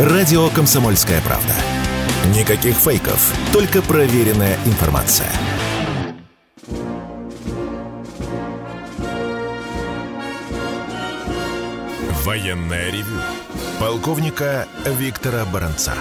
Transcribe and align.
Радио 0.00 0.48
«Комсомольская 0.48 1.20
правда». 1.20 1.52
Никаких 2.34 2.74
фейков, 2.74 3.34
только 3.52 3.82
проверенная 3.82 4.58
информация. 4.64 5.30
Военная 12.24 12.90
ревю. 12.90 13.20
Полковника 13.78 14.66
Виктора 14.86 15.44
Баранца. 15.44 15.92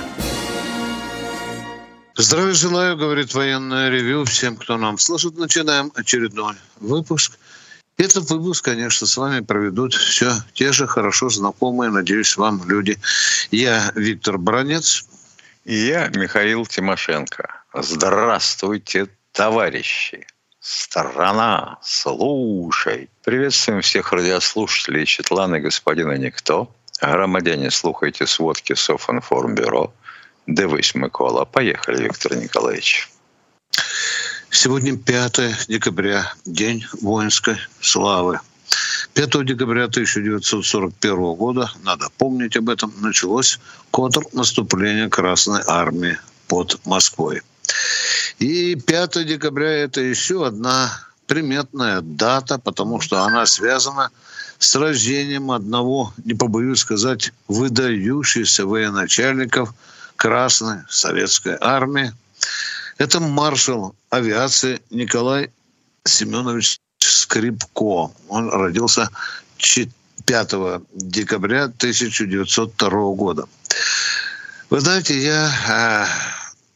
Здравия 2.16 2.54
желаю, 2.54 2.96
говорит 2.96 3.34
военное 3.34 3.90
ревю 3.90 4.24
всем, 4.24 4.56
кто 4.56 4.78
нам 4.78 4.98
слышит. 4.98 5.38
Начинаем 5.38 5.92
очередной 5.94 6.56
выпуск. 6.80 7.38
Этот 8.00 8.30
выпуск, 8.30 8.64
конечно, 8.64 9.06
с 9.06 9.18
вами 9.18 9.42
проведут 9.42 9.94
все 9.94 10.32
те 10.54 10.72
же 10.72 10.88
хорошо 10.88 11.28
знакомые, 11.28 11.92
надеюсь, 11.92 12.38
вам 12.38 12.62
люди. 12.66 12.98
Я 13.52 13.92
Виктор 13.94 14.38
Бронец. 14.38 15.06
И 15.66 15.76
я 15.76 16.08
Михаил 16.08 16.66
Тимошенко. 16.66 17.62
Здравствуйте, 17.74 19.10
товарищи. 19.34 20.26
Страна, 20.62 21.78
слушай. 21.84 23.10
Приветствуем 23.26 23.82
всех 23.82 24.14
радиослушателей 24.14 25.06
Четланы 25.06 25.60
господина 25.60 26.18
Никто. 26.18 26.74
Громадяне, 27.02 27.70
слухайте 27.70 28.26
сводки 28.28 28.76
Софинформбюро. 28.76 29.92
Дивись, 30.48 30.96
Микола. 30.96 31.44
Поехали, 31.44 32.04
Виктор 32.04 32.38
Николаевич. 32.38 33.10
Сегодня 34.52 34.98
5 34.98 35.68
декабря, 35.68 36.34
День 36.44 36.84
воинской 37.02 37.58
славы. 37.82 38.40
5 39.14 39.46
декабря 39.46 39.84
1941 39.84 41.36
года, 41.36 41.72
надо 41.84 42.08
помнить 42.18 42.58
об 42.58 42.70
этом, 42.70 42.92
началось 43.00 43.60
контрнаступление 43.92 45.08
Красной 45.08 45.62
Армии 45.68 46.18
под 46.48 46.80
Москвой. 46.86 47.42
И 48.40 48.76
5 48.76 49.28
декабря 49.28 49.70
это 49.70 50.02
еще 50.02 50.48
одна 50.48 51.00
приметная 51.28 52.02
дата, 52.02 52.58
потому 52.58 53.02
что 53.02 53.22
она 53.22 53.46
связана 53.46 54.10
с 54.58 54.76
рождением 54.76 55.52
одного, 55.52 56.12
не 56.26 56.34
побоюсь 56.34 56.80
сказать, 56.80 57.32
выдающихся 57.48 58.66
военачальников 58.66 59.76
Красной 60.16 60.80
Советской 60.90 61.56
Армии– 61.62 62.14
это 63.00 63.20
маршал 63.20 63.96
авиации 64.10 64.82
Николай 64.92 65.52
Семенович 66.04 66.80
Скрипко. 67.00 68.12
Он 68.28 68.50
родился 68.50 69.10
5 69.58 70.56
декабря 70.94 71.64
1902 71.64 72.90
года. 73.16 73.46
Вы 74.70 74.80
знаете, 74.82 75.18
я 75.18 75.50
а, 75.68 76.08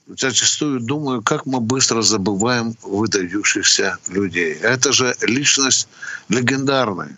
зачастую 0.08 0.80
думаю, 0.80 1.22
как 1.22 1.46
мы 1.46 1.60
быстро 1.60 2.02
забываем 2.02 2.76
выдающихся 2.82 3.98
людей. 4.08 4.54
Это 4.54 4.92
же 4.92 5.16
личность 5.22 5.88
легендарная. 6.30 7.18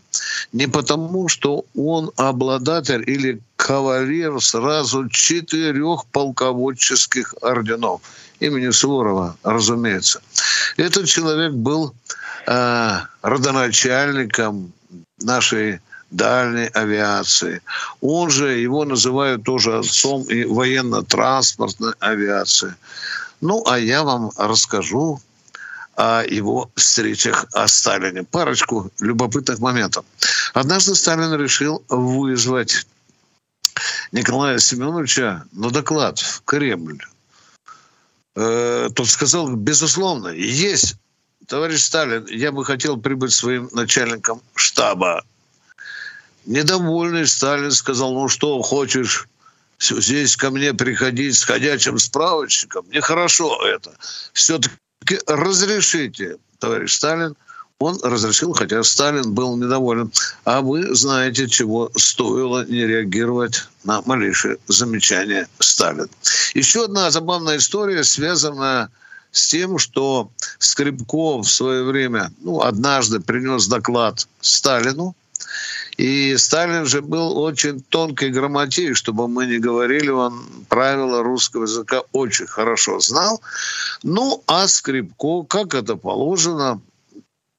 Не 0.54 0.68
потому, 0.68 1.28
что 1.28 1.66
он 1.76 2.12
обладатель 2.16 3.04
или 3.08 3.42
кавалер 3.56 4.42
сразу 4.42 5.10
четырех 5.10 6.06
полководческих 6.12 7.34
орденов– 7.42 8.02
имени 8.40 8.72
Суворова, 8.72 9.38
разумеется. 9.44 10.22
Этот 10.78 11.08
человек 11.08 11.54
был 11.54 11.94
э, 12.48 13.00
родоначальником 13.22 14.74
нашей 15.20 15.80
дальней 16.16 16.68
авиации. 16.68 17.62
Он 18.02 18.30
же, 18.30 18.58
его 18.58 18.86
называют 18.86 19.44
тоже 19.44 19.78
отцом 19.78 20.24
и 20.24 20.46
военно-транспортной 20.46 21.94
авиации. 22.00 22.76
Ну, 23.42 23.64
а 23.68 23.78
я 23.78 24.04
вам 24.04 24.32
расскажу 24.38 25.22
о 25.96 26.24
его 26.24 26.70
встречах 26.76 27.46
о 27.54 27.68
Сталине. 27.68 28.24
Парочку 28.24 28.92
любопытных 29.00 29.60
моментов. 29.60 30.06
Однажды 30.54 30.96
Сталин 30.96 31.34
решил 31.40 31.84
вызвать 31.90 32.86
Николая 34.12 34.60
Семеновича 34.60 35.46
на 35.52 35.70
доклад 35.70 36.20
в 36.20 36.42
Кремль 36.44 37.02
э, 38.36 38.90
тот 38.94 39.08
сказал, 39.08 39.56
безусловно, 39.56 40.30
есть, 40.30 40.96
товарищ 41.48 41.82
Сталин, 41.82 42.26
я 42.28 42.52
бы 42.52 42.66
хотел 42.66 42.98
прибыть 42.98 43.34
своим 43.34 43.70
начальником 43.72 44.42
штаба. 44.56 45.24
Недовольный 46.46 47.28
Сталин 47.28 47.72
сказал, 47.72 48.14
ну 48.14 48.28
что, 48.28 48.62
хочешь 48.62 49.28
здесь 49.80 50.38
ко 50.38 50.52
мне 50.52 50.74
приходить 50.74 51.36
с 51.36 51.44
ходячим 51.44 51.98
справочником? 51.98 52.86
Нехорошо 52.92 53.66
это. 53.68 53.92
Все-таки 54.34 55.20
разрешите, 55.28 56.38
товарищ 56.60 56.94
Сталин, 56.94 57.36
он 57.80 58.00
разрешил, 58.04 58.54
хотя 58.54 58.84
Сталин 58.84 59.34
был 59.34 59.58
недоволен. 59.58 60.12
А 60.46 60.62
вы 60.62 60.96
знаете, 60.96 61.50
чего 61.50 61.92
стоило 61.96 62.66
не 62.66 62.86
реагировать 62.86 63.68
на 63.84 64.02
малейшее 64.04 64.58
замечание 64.68 65.48
Сталина. 65.60 66.08
Еще 66.54 66.86
одна 66.86 67.12
забавная 67.12 67.58
история, 67.58 68.04
связанная 68.04 68.90
с 69.32 69.48
тем, 69.48 69.78
что 69.78 70.32
Скрипков 70.60 71.46
в 71.46 71.52
свое 71.52 71.84
время, 71.84 72.32
ну, 72.40 72.62
однажды 72.62 73.20
принес 73.20 73.68
доклад 73.68 74.26
Сталину, 74.40 75.16
и 75.98 76.36
Сталин 76.38 76.86
же 76.86 77.02
был 77.02 77.38
очень 77.38 77.82
тонкой 77.82 78.30
грамотей, 78.30 78.94
чтобы 78.94 79.28
мы 79.28 79.46
не 79.46 79.60
говорили, 79.60 80.10
он 80.10 80.46
правила 80.68 81.24
русского 81.24 81.64
языка 81.64 82.04
очень 82.12 82.48
хорошо 82.48 83.00
знал. 83.00 83.42
Ну, 84.04 84.44
а 84.48 84.68
Скрипко, 84.68 85.44
как 85.44 85.74
это 85.74 85.96
положено, 85.96 86.82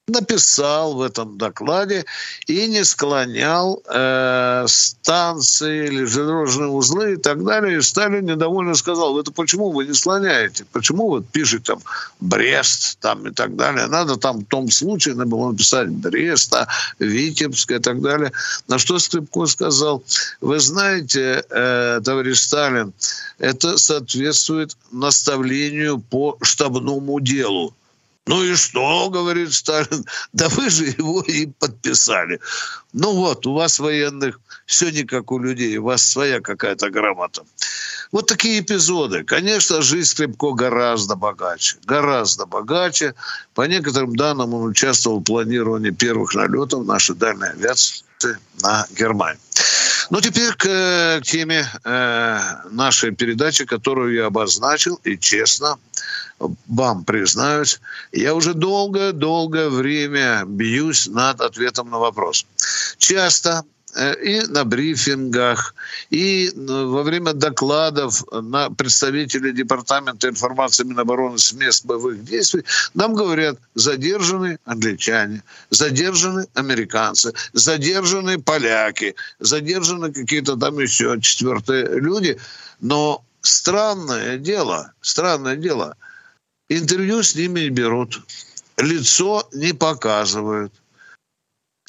написал 0.08 0.94
в 0.94 1.02
этом 1.02 1.36
докладе 1.36 2.04
и 2.46 2.68
не 2.68 2.84
склонял 2.84 3.82
э, 3.92 4.64
станции 4.68 5.86
железнодорожные 5.86 6.68
узлы 6.68 7.14
и 7.14 7.16
так 7.16 7.44
далее. 7.44 7.78
И 7.78 7.82
Сталин 7.82 8.24
недовольно 8.24 8.76
сказал, 8.76 9.18
это 9.18 9.32
почему 9.32 9.72
вы 9.72 9.86
не 9.86 9.94
склоняете? 9.94 10.64
Почему 10.70 11.08
вы 11.10 11.24
пишете 11.24 11.64
там 11.64 11.80
Брест 12.20 13.00
там 13.00 13.26
и 13.26 13.32
так 13.32 13.56
далее? 13.56 13.88
Надо 13.88 14.16
там 14.16 14.42
в 14.42 14.44
том 14.44 14.70
случае 14.70 15.16
надо 15.16 15.30
было 15.30 15.50
написать 15.50 15.88
Бреста, 15.88 16.68
Витебск 17.00 17.72
и 17.72 17.80
так 17.80 18.00
далее. 18.00 18.30
На 18.68 18.78
что 18.78 19.00
Скрипко 19.00 19.46
сказал, 19.46 20.04
вы 20.40 20.60
знаете, 20.60 21.42
э, 21.50 22.00
товарищ 22.04 22.38
Сталин, 22.38 22.92
это 23.38 23.76
соответствует 23.76 24.76
наставлению 24.92 25.98
по 25.98 26.38
штабному 26.42 27.18
делу. 27.18 27.74
Ну 28.26 28.42
и 28.42 28.56
что, 28.56 29.08
говорит 29.08 29.52
Сталин, 29.52 30.04
да 30.32 30.48
вы 30.48 30.68
же 30.68 30.84
его 30.84 31.22
и 31.22 31.46
подписали. 31.46 32.40
Ну 32.92 33.12
вот, 33.12 33.46
у 33.46 33.54
вас 33.54 33.78
военных 33.78 34.40
все 34.66 34.90
не 34.90 35.04
как 35.04 35.30
у 35.30 35.38
людей, 35.38 35.76
у 35.76 35.84
вас 35.84 36.04
своя 36.04 36.40
какая-то 36.40 36.90
грамота. 36.90 37.42
Вот 38.10 38.26
такие 38.26 38.60
эпизоды. 38.60 39.22
Конечно, 39.22 39.80
жизнь 39.80 40.10
Скрипко 40.10 40.52
гораздо 40.52 41.14
богаче. 41.14 41.76
Гораздо 41.84 42.46
богаче. 42.46 43.14
По 43.54 43.62
некоторым 43.62 44.16
данным, 44.16 44.54
он 44.54 44.70
участвовал 44.70 45.20
в 45.20 45.24
планировании 45.24 45.90
первых 45.90 46.34
налетов 46.34 46.84
нашей 46.84 47.14
дальней 47.14 47.50
авиации 47.50 48.04
на 48.60 48.86
Германию. 48.98 49.40
Ну, 50.10 50.20
теперь 50.20 50.52
к, 50.54 50.64
к 50.64 51.20
теме 51.24 51.68
э, 51.84 52.40
нашей 52.70 53.10
передачи, 53.10 53.64
которую 53.64 54.14
я 54.14 54.26
обозначил, 54.26 55.00
и 55.04 55.18
честно 55.18 55.78
вам 56.38 57.04
признаюсь, 57.04 57.80
я 58.12 58.34
уже 58.34 58.54
долгое-долгое 58.54 59.70
время 59.70 60.44
бьюсь 60.46 61.06
над 61.06 61.40
ответом 61.40 61.90
на 61.90 61.98
вопрос. 61.98 62.46
Часто 62.98 63.64
Э, 63.96 64.14
и 64.22 64.42
на 64.48 64.64
брифингах, 64.64 65.74
и 66.10 66.52
во 66.54 67.02
время 67.02 67.32
докладов 67.32 68.22
на 68.30 68.68
представители 68.68 69.52
Департамента 69.52 70.28
информации 70.28 70.84
Минобороны 70.84 71.38
с 71.38 71.54
мест 71.54 71.86
боевых 71.86 72.22
действий 72.22 72.62
нам 72.92 73.14
говорят, 73.14 73.58
задержаны 73.74 74.58
англичане, 74.66 75.42
задержаны 75.70 76.46
американцы, 76.52 77.32
задержаны 77.54 78.38
поляки, 78.38 79.14
задержаны 79.40 80.12
какие-то 80.12 80.56
там 80.56 80.78
еще 80.78 81.18
четвертые 81.22 81.86
люди. 81.98 82.38
Но 82.80 83.24
странное 83.40 84.36
дело, 84.36 84.92
странное 85.00 85.56
дело, 85.56 85.96
интервью 86.68 87.22
с 87.22 87.34
ними 87.34 87.68
берут, 87.68 88.22
лицо 88.76 89.48
не 89.52 89.72
показывают– 89.72 90.72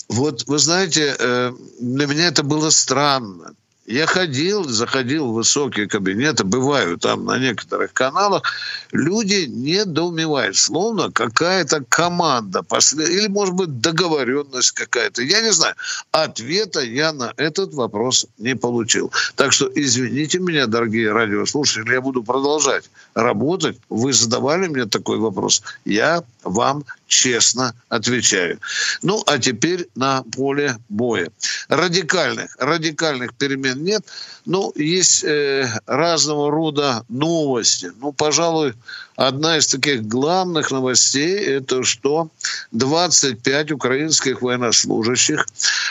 вот 0.10 0.46
вы 0.48 0.58
знаете, 0.58 1.16
э, 1.20 1.52
для 1.80 2.08
меня 2.08 2.28
это 2.28 2.44
было 2.44 2.70
странно. 2.70 3.54
Я 3.88 4.06
ходил, 4.06 4.66
заходил 4.66 5.28
в 5.28 5.34
высокие 5.34 5.88
кабинеты, 5.88 6.44
бываю 6.44 6.98
там 6.98 7.26
на 7.26 7.38
некоторых 7.40 7.94
каналах, 7.94 8.44
люди 8.92 9.46
недоумевают, 9.48 10.58
словно 10.58 11.10
какая-то 11.10 11.84
команда, 11.88 12.66
или, 12.92 13.28
может 13.28 13.56
быть, 13.56 13.80
договоренность 13.80 14.72
какая-то. 14.72 15.24
Я 15.24 15.42
не 15.42 15.54
знаю. 15.54 15.76
Ответа 16.12 16.82
я 16.82 17.14
на 17.14 17.34
этот 17.38 17.74
вопрос 17.74 18.28
не 18.38 18.56
получил. 18.56 19.12
Так 19.36 19.54
что 19.54 19.72
извините 19.74 20.40
меня, 20.40 20.68
дорогие 20.68 21.14
радиослушатели, 21.14 21.94
я 21.94 22.02
буду 22.02 22.24
продолжать 22.24 22.90
работать. 23.14 23.78
Вы 23.90 24.12
задавали 24.12 24.68
мне 24.68 24.86
такой 24.86 25.18
вопрос. 25.18 25.64
Я 25.86 26.24
вам 26.44 26.84
честно 27.08 27.74
отвечаю. 27.90 28.60
Ну, 29.02 29.24
а 29.26 29.40
теперь 29.40 29.88
на 29.96 30.24
поле 30.24 30.78
боя. 30.90 31.30
Радикальных, 31.70 32.56
радикальных 32.60 33.34
перемен 33.34 33.84
нет. 33.84 34.06
Ну, 34.46 34.72
есть 34.76 35.24
э, 35.24 35.68
разного 35.86 36.52
рода 36.52 37.04
новости. 37.10 37.92
Ну, 38.00 38.14
пожалуй, 38.14 38.74
одна 39.16 39.58
из 39.58 39.68
таких 39.68 40.08
главных 40.08 40.72
новостей– 40.72 41.38
это 41.46 41.84
что 41.84 42.30
25 42.72 43.72
украинских 43.72 44.42
военнослужащих, 44.42 45.46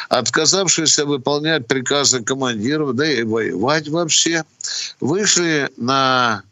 отказавшиеся 0.09 1.05
выполнять 1.05 1.67
приказы 1.67 2.23
командиров, 2.23 2.95
да 2.95 3.11
и 3.11 3.23
воевать 3.23 3.89
вообще, 3.89 4.45
вышли 5.01 5.71
на 5.77 6.43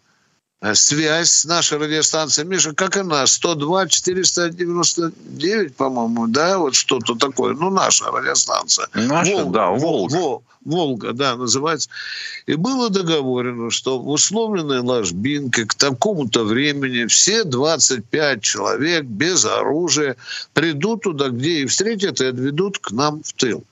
связь 0.72 1.30
с 1.30 1.44
нашей 1.44 1.78
радиостанцией. 1.78 2.48
Миша, 2.48 2.72
как 2.72 2.96
она? 2.96 3.26
102 3.26 3.88
499, 3.88 5.76
по-моему, 5.76 6.26
да? 6.28 6.58
Вот 6.58 6.74
что-то 6.74 7.14
такое. 7.14 7.54
Ну, 7.54 7.70
наша 7.70 8.10
радиостанция. 8.10 8.88
Наша, 8.94 9.32
Волга, 9.32 9.52
да, 9.52 9.70
Волга. 9.70 10.14
Волга. 10.14 10.44
Волга, 10.64 11.12
да, 11.12 11.36
называется. 11.36 11.90
И 12.46 12.54
было 12.54 12.88
договорено, 12.88 13.70
что 13.70 13.98
в 13.98 14.08
условленной 14.08 14.80
ложбинке 14.80 15.66
к 15.66 15.74
такому-то 15.74 16.44
времени 16.44 17.06
все 17.06 17.44
25 17.44 18.42
человек 18.42 19.04
без 19.04 19.44
оружия 19.44 20.16
придут 20.54 21.02
туда, 21.02 21.28
где 21.28 21.60
и 21.60 21.66
встретят, 21.66 22.20
и 22.20 22.26
отведут 22.26 22.78
к 22.78 22.92
нам 22.92 23.22
в 23.22 23.32
тыл. 23.34 23.62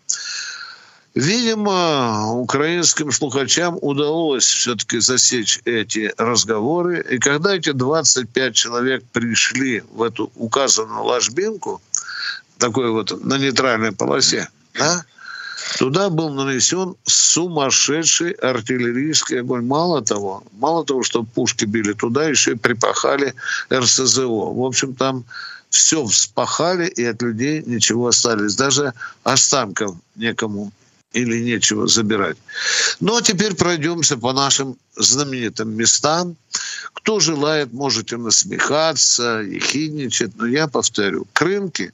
Видимо, 1.14 2.32
украинским 2.32 3.12
слухачам 3.12 3.79
удалось 3.82 4.47
все-таки 4.47 4.99
засечь 4.99 5.61
эти 5.67 6.12
разговоры. 6.17 7.05
И 7.11 7.19
когда 7.19 7.55
эти 7.55 7.73
25 7.73 8.55
человек 8.55 9.05
пришли 9.12 9.82
в 9.93 10.03
эту 10.03 10.32
указанную 10.37 11.05
ложбинку, 11.05 11.82
такой 12.56 12.91
вот 12.91 13.23
на 13.25 13.37
нейтральной 13.37 13.93
полосе, 13.93 14.49
да, 14.73 15.05
туда 15.76 16.09
был 16.09 16.31
нанесен 16.31 16.94
сумасшедший 17.05 18.31
артиллерийский 18.31 19.41
огонь. 19.41 19.67
Мало 19.67 20.00
того, 20.03 20.43
мало 20.53 20.82
того, 20.82 21.03
что 21.03 21.25
пушки 21.25 21.67
били 21.67 21.93
туда, 21.93 22.25
еще 22.25 22.53
и 22.53 22.56
припахали 22.56 23.35
РСЗО. 23.70 24.55
В 24.55 24.64
общем, 24.64 24.94
там 24.94 25.25
все 25.69 26.06
вспахали, 26.06 26.87
и 26.87 27.05
от 27.05 27.20
людей 27.20 27.62
ничего 27.67 28.09
остались. 28.09 28.56
Даже 28.56 28.94
останков 29.25 29.97
некому 30.17 30.73
или 31.12 31.41
нечего 31.41 31.87
забирать. 31.87 32.37
Ну, 33.00 33.17
а 33.17 33.23
теперь 33.23 33.55
пройдемся 33.55 34.17
по 34.17 34.32
нашим 34.32 34.76
знаменитым 34.97 35.75
местам. 35.75 36.37
Кто 36.94 37.20
желает, 37.20 37.73
можете 37.73 38.17
насмехаться, 38.17 39.41
ехидничать, 39.41 40.37
но 40.37 40.47
я 40.47 40.69
повторю. 40.69 41.26
Крымки 41.32 41.93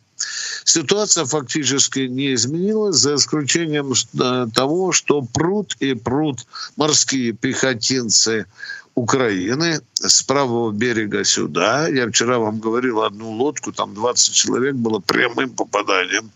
ситуация 0.65 1.25
фактически 1.25 2.01
не 2.01 2.35
изменилась, 2.35 2.97
за 2.97 3.15
исключением 3.15 3.93
э, 3.93 4.47
того, 4.55 4.93
что 4.93 5.23
пруд 5.23 5.77
и 5.81 5.95
пруд 5.95 6.47
морские 6.77 7.33
пехотинцы 7.33 8.47
Украины 8.99 9.81
с 9.95 10.23
правого 10.23 10.73
берега 10.73 11.25
сюда. 11.25 11.89
Я 11.89 12.09
вчера 12.09 12.39
вам 12.39 12.59
говорил, 12.59 13.03
одну 13.03 13.31
лодку, 13.31 13.73
там 13.73 13.95
20 13.95 14.35
человек 14.35 14.75
было 14.75 14.99
прямым 14.99 15.51
попаданием. 15.51 16.31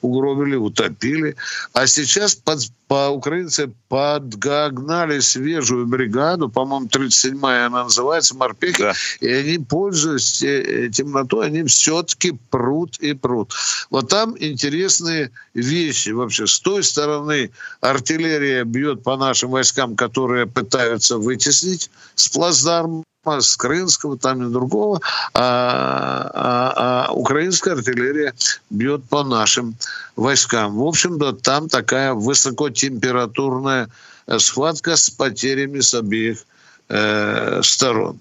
Угробили, 0.00 0.56
утопили. 0.56 1.36
А 1.72 1.86
сейчас 1.86 2.34
под, 2.34 2.60
по 2.86 3.08
украинцы 3.10 3.70
подгнали 3.88 5.20
свежую 5.20 5.86
бригаду, 5.86 6.48
по-моему, 6.48 6.86
37-я 6.86 7.66
она 7.66 7.84
называется, 7.84 8.34
морпехи, 8.36 8.82
да. 8.82 8.94
и 9.20 9.28
они, 9.28 9.58
пользуясь 9.58 10.42
э, 10.42 10.90
темнотой, 10.90 11.46
они 11.46 11.64
все-таки 11.64 12.38
прут 12.50 12.96
и 13.00 13.12
прут. 13.12 13.52
Вот 13.90 14.08
там 14.08 14.34
интересные 14.38 15.30
вещи 15.52 16.10
вообще. 16.10 16.46
С 16.46 16.60
той 16.60 16.82
стороны 16.82 17.50
артиллерия 17.80 18.64
бьет 18.64 19.02
по 19.02 19.16
нашим 19.16 19.50
войскам, 19.50 19.96
которые 19.96 20.46
пытаются 20.46 21.18
вытеснить 21.18 21.90
с 22.14 22.28
плацдарма 22.28 23.04
с 23.24 23.56
Крымского, 23.56 24.16
там 24.16 24.46
и 24.46 24.50
другого, 24.50 25.00
а, 25.34 26.30
а, 26.34 27.08
а 27.08 27.12
украинская 27.12 27.74
артиллерия 27.74 28.32
бьет 28.70 29.04
по 29.04 29.22
нашим 29.22 29.76
войскам. 30.16 30.76
В 30.76 30.84
общем-то, 30.84 31.32
там 31.32 31.68
такая 31.68 32.14
высокотемпературная 32.14 33.90
схватка 34.38 34.96
с 34.96 35.10
потерями 35.10 35.80
с 35.80 35.94
обеих 35.94 36.44
э, 36.88 37.60
сторон. 37.62 38.18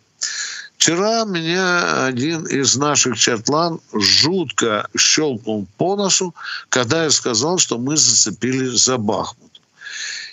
Вчера 0.77 1.25
меня 1.25 2.05
один 2.05 2.45
из 2.45 2.77
наших 2.77 3.17
чатлан 3.17 3.79
жутко 3.93 4.87
щелкнул 4.95 5.67
по 5.77 5.95
носу, 5.95 6.35
когда 6.69 7.03
я 7.03 7.09
сказал, 7.09 7.57
что 7.57 7.77
мы 7.77 7.97
зацепили 7.97 8.67
за 8.67 8.97
Бахмут. 8.97 9.46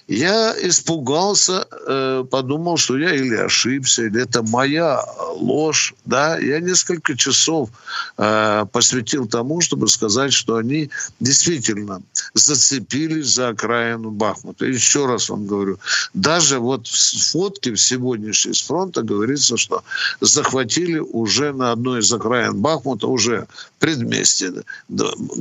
Я 0.07 0.55
испугался, 0.61 1.67
э, 1.87 2.25
подумал, 2.31 2.77
что 2.77 2.99
я 2.99 3.15
или 3.15 3.37
ошибся, 3.37 4.03
или 4.03 4.23
это 4.23 4.43
моя 4.43 5.03
ложь. 5.37 5.95
Да? 6.05 6.39
Я 6.39 6.61
несколько 6.61 7.17
часов 7.17 7.71
э, 8.19 8.67
посвятил 8.71 9.27
тому, 9.27 9.63
чтобы 9.63 9.89
сказать, 9.89 10.35
что 10.35 10.57
они 10.57 10.91
действительно 11.21 12.03
зацепились 12.35 13.29
за 13.29 13.49
окраину 13.49 14.11
Бахмута. 14.11 14.67
Еще 14.67 15.07
раз 15.07 15.31
вам 15.31 15.47
говорю, 15.47 15.79
даже 16.13 16.59
вот 16.59 16.87
в 16.87 17.31
фотке 17.31 17.75
сегодняшней 17.75 18.53
с 18.53 18.61
фронта 18.61 19.03
говорится, 19.03 19.57
что 19.57 19.85
захватили 20.21 20.99
уже 20.99 21.55
на 21.55 21.73
одной 21.73 22.01
из 22.01 22.13
окраин 22.13 22.61
Бахмута, 22.61 23.07
уже 23.07 23.47
предместье, 23.79 24.65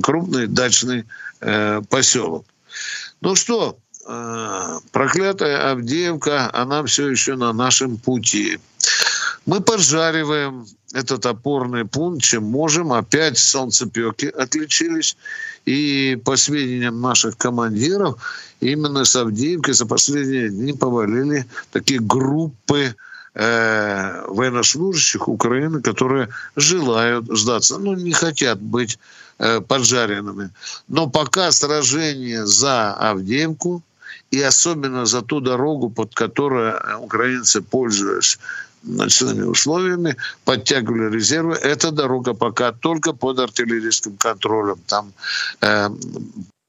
крупный 0.01 0.47
дачный 0.47 1.03
э, 1.41 1.81
поселок. 1.89 2.45
Ну 3.19 3.35
что, 3.35 3.77
проклятая 4.91 5.71
Авдеевка, 5.71 6.49
она 6.53 6.83
все 6.85 7.09
еще 7.09 7.35
на 7.35 7.53
нашем 7.53 7.97
пути. 7.97 8.59
Мы 9.45 9.61
поджариваем 9.61 10.65
этот 10.93 11.25
опорный 11.25 11.85
пункт, 11.85 12.23
чем 12.23 12.43
можем. 12.43 12.93
Опять 12.93 13.37
солнцепеки 13.37 14.25
отличились. 14.25 15.17
И 15.65 16.19
по 16.23 16.35
сведениям 16.37 17.01
наших 17.01 17.37
командиров, 17.37 18.21
именно 18.61 19.03
с 19.03 19.15
Авдеевки 19.15 19.71
за 19.71 19.85
последние 19.85 20.49
дни 20.49 20.73
повалили 20.73 21.45
такие 21.71 21.99
группы 21.99 22.95
э, 23.33 24.23
военнослужащих 24.27 25.27
Украины, 25.27 25.81
которые 25.81 26.29
желают 26.55 27.25
сдаться, 27.37 27.77
ну, 27.79 27.93
не 27.95 28.11
хотят 28.11 28.61
быть 28.61 28.99
э, 29.39 29.61
поджаренными. 29.61 30.51
Но 30.87 31.09
пока 31.09 31.51
сражение 31.51 32.45
за 32.45 32.93
Авдеевку 32.93 33.81
и 34.33 34.41
особенно 34.41 35.05
за 35.05 35.21
ту 35.21 35.39
дорогу, 35.41 35.89
под 35.89 36.15
которой 36.15 36.73
украинцы, 36.99 37.61
пользуясь 37.61 38.39
ночными 38.83 39.43
условиями, 39.43 40.15
подтягивали 40.43 41.15
резервы. 41.15 41.53
Эта 41.61 41.91
дорога 41.91 42.33
пока 42.33 42.71
только 42.71 43.13
под 43.13 43.39
артиллерийским 43.39 44.17
контролем. 44.17 44.77
Там 44.87 45.13
э, 45.61 45.89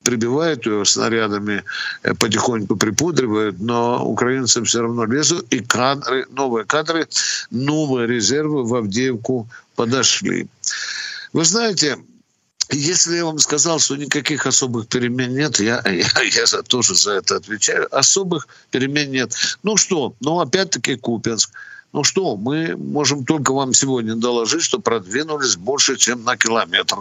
прибивают 0.03 0.67
ее 0.67 0.85
снарядами, 0.85 1.63
э, 2.03 2.15
потихоньку 2.15 2.77
припудривают, 2.77 3.61
но 3.61 4.05
украинцы 4.07 4.63
все 4.63 4.83
равно 4.83 5.07
лезут, 5.07 5.47
и 5.55 5.61
кадры, 5.61 6.27
новые 6.31 6.67
кадры, 6.67 7.09
новые 7.51 8.07
резервы 8.07 8.65
в 8.65 8.75
Авдеевку 8.75 9.49
подошли. 9.75 10.47
Вы 11.33 11.45
знаете, 11.45 11.97
если 12.71 13.17
я 13.17 13.25
вам 13.25 13.39
сказал, 13.39 13.79
что 13.79 13.97
никаких 13.97 14.47
особых 14.47 14.89
перемен 14.89 15.35
нет, 15.35 15.59
я, 15.61 15.83
я, 15.87 16.23
я 16.23 16.47
за, 16.47 16.63
тоже 16.63 16.95
за 16.95 17.13
это 17.13 17.37
отвечаю. 17.37 17.87
Особых 17.97 18.49
перемен 18.71 19.11
нет. 19.11 19.35
Ну 19.63 19.77
что, 19.77 20.15
ну 20.21 20.41
опять-таки 20.41 20.97
Купенск. 20.97 21.51
Ну 21.95 22.03
что, 22.03 22.37
мы 22.37 22.77
можем 22.77 23.25
только 23.25 23.53
вам 23.53 23.73
сегодня 23.73 24.17
доложить, 24.17 24.65
что 24.65 24.81
продвинулись 24.81 25.55
больше, 25.55 25.97
чем 25.97 26.25
на 26.25 26.37
километр. 26.37 26.97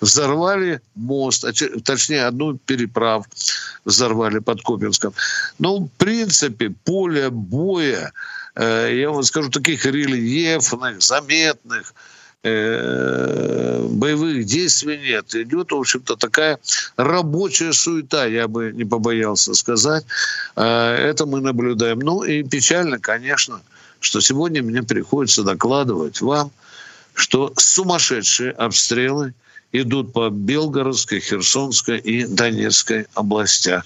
Взорвали 0.00 0.80
мост, 0.96 1.44
а 1.44 1.52
точнее 1.84 2.26
одну 2.26 2.58
переправ 2.58 3.24
взорвали 3.84 4.40
под 4.40 4.62
Купенском. 4.62 5.14
Ну, 5.60 5.84
в 5.84 5.88
принципе, 5.96 6.70
поле 6.70 7.30
боя, 7.30 8.12
э, 8.56 8.90
я 8.92 9.10
вам 9.10 9.22
скажу, 9.22 9.48
таких 9.48 9.86
рельефных, 9.86 11.00
заметных, 11.00 11.94
э, 12.42 13.86
боевых 13.88 14.44
действий 14.44 14.98
нет. 14.98 15.34
Идет, 15.34 15.72
в 15.72 15.76
общем-то, 15.76 16.16
такая 16.16 16.58
рабочая 16.96 17.72
суета, 17.72 18.26
я 18.26 18.48
бы 18.48 18.72
не 18.72 18.84
побоялся 18.84 19.54
сказать. 19.54 20.04
Э, 20.56 20.94
это 20.94 21.26
мы 21.26 21.40
наблюдаем. 21.40 22.00
Ну 22.00 22.22
и 22.22 22.42
печально, 22.42 22.98
конечно, 22.98 23.60
что 24.00 24.20
сегодня 24.20 24.62
мне 24.62 24.82
приходится 24.82 25.42
докладывать 25.42 26.20
вам, 26.20 26.50
что 27.14 27.52
сумасшедшие 27.56 28.52
обстрелы 28.52 29.34
идут 29.72 30.12
по 30.12 30.30
Белгородской, 30.30 31.20
Херсонской 31.20 31.98
и 31.98 32.26
Донецкой 32.26 33.06
областях. 33.14 33.84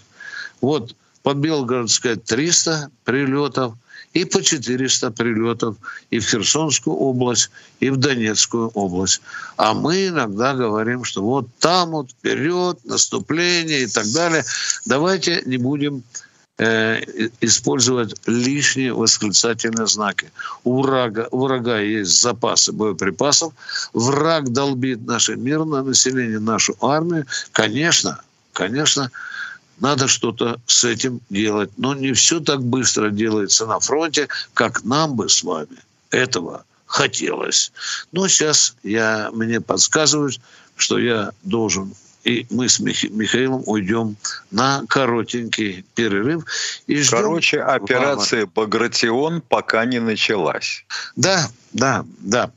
Вот 0.61 0.95
по 1.23 1.35
Белгородской 1.35 2.17
300 2.17 2.91
прилетов– 3.05 3.75
и 4.17 4.25
по 4.25 4.43
400 4.43 5.11
прилетов 5.11 5.77
и 6.11 6.19
в 6.19 6.25
Херсонскую 6.25 6.97
область, 6.97 7.51
и 7.81 7.91
в 7.91 7.97
Донецкую 7.97 8.69
область. 8.69 9.21
А 9.59 9.75
мы 9.75 10.09
иногда 10.09 10.55
говорим, 10.55 11.05
что 11.05 11.23
вот 11.23 11.47
там 11.59 11.91
вот 11.91 12.11
вперед, 12.11 12.79
наступление 12.85 13.83
и 13.83 13.87
так 13.87 14.07
далее. 14.15 14.43
Давайте 14.87 15.43
не 15.45 15.59
будем 15.59 16.03
э, 16.57 17.03
использовать 17.43 18.15
лишние 18.27 18.95
восклицательные 18.95 19.87
знаки. 19.87 20.31
У 20.65 20.81
врага, 20.81 21.29
у 21.31 21.45
врага 21.45 21.79
есть 21.81 22.23
запасы 22.23 22.73
боеприпасов, 22.73 23.53
враг 23.93 24.51
долбит 24.51 25.07
наше 25.07 25.37
мирное 25.37 25.83
население, 25.83 26.39
нашу 26.39 26.75
армию. 26.81 27.27
Конечно, 27.53 28.19
конечно, 28.55 29.11
надо 29.81 30.09
что-то 30.09 30.61
с 30.67 30.85
этим 30.85 31.21
делать. 31.31 31.71
Но 31.77 31.95
не 31.95 32.13
все 32.13 32.41
так 32.41 32.63
быстро 32.63 33.11
делается 33.11 33.67
на 33.67 33.81
фронте, 33.81 34.29
как 34.55 34.85
нам 34.85 35.17
бы 35.17 35.29
с 35.29 35.43
вами 35.43 35.79
этого 36.11 36.65
хотелось. 36.87 37.73
Но 38.13 38.29
сейчас 38.29 38.77
я, 38.83 39.31
мне 39.33 39.61
подсказывают, 39.61 40.41
что 40.77 40.99
я 40.99 41.33
должен 41.43 41.95
и 42.27 42.45
мы 42.51 42.69
с 42.69 42.81
Михаилом 42.81 43.63
уйдем 43.67 44.17
на 44.51 44.83
коротенький 44.89 45.85
перерыв. 45.95 46.45
И 46.89 47.01
ждем 47.01 47.19
Короче, 47.19 47.61
операция 47.61 48.47
«Багратион» 48.53 49.41
пока 49.41 49.85
не 49.85 50.01
началась. 50.01 50.85
Да, 51.15 51.49
да, 51.73 52.05
да. 52.19 52.51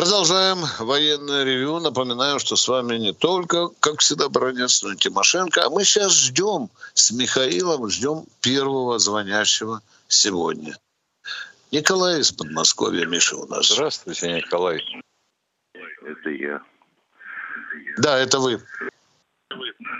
Продолжаем 0.00 0.60
военное 0.78 1.44
ревю. 1.44 1.78
Напоминаю, 1.78 2.38
что 2.38 2.56
с 2.56 2.66
вами 2.66 2.96
не 2.96 3.12
только, 3.12 3.68
как 3.80 4.00
всегда, 4.00 4.30
Бронец, 4.30 4.82
но 4.82 4.92
и 4.92 4.96
Тимошенко. 4.96 5.62
А 5.62 5.68
мы 5.68 5.84
сейчас 5.84 6.16
ждем 6.16 6.70
с 6.94 7.10
Михаилом, 7.10 7.86
ждем 7.90 8.24
первого 8.40 8.98
звонящего 8.98 9.82
сегодня. 10.08 10.74
Николай 11.70 12.20
из 12.20 12.32
Подмосковья, 12.32 13.04
Миша 13.04 13.36
у 13.36 13.46
нас. 13.46 13.68
Здравствуйте, 13.68 14.32
Николай. 14.32 14.82
Это 15.74 16.30
я. 16.30 16.62
Да, 17.98 18.18
это 18.18 18.38
вы. 18.38 18.58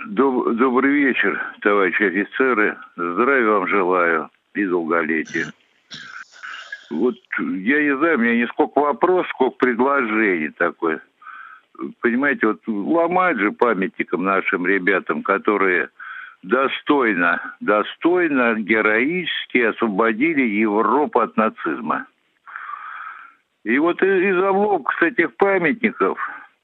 Доб- 0.07 0.55
добрый 0.55 0.93
вечер, 0.93 1.39
товарищи 1.61 2.01
офицеры. 2.01 2.75
Здравия 2.95 3.51
вам 3.51 3.67
желаю 3.67 4.31
и 4.55 4.65
долголетия. 4.65 5.53
Вот 6.91 7.15
я 7.39 7.81
не 7.81 7.95
знаю, 7.97 8.17
у 8.17 8.21
меня 8.21 8.35
не 8.35 8.47
сколько 8.47 8.79
вопросов, 8.79 9.29
сколько 9.29 9.55
предложений 9.57 10.51
такое. 10.57 11.01
Понимаете, 12.01 12.47
вот 12.47 12.59
ломать 12.67 13.37
же 13.37 13.51
памятникам 13.51 14.23
нашим 14.23 14.67
ребятам, 14.67 15.23
которые 15.23 15.89
достойно, 16.43 17.55
достойно, 17.61 18.55
героически 18.55 19.59
освободили 19.59 20.41
Европу 20.41 21.21
от 21.21 21.37
нацизма. 21.37 22.07
И 23.63 23.77
вот 23.79 24.01
из 24.01 24.37
обломков 24.37 25.01
этих 25.01 25.35
памятников 25.37 26.19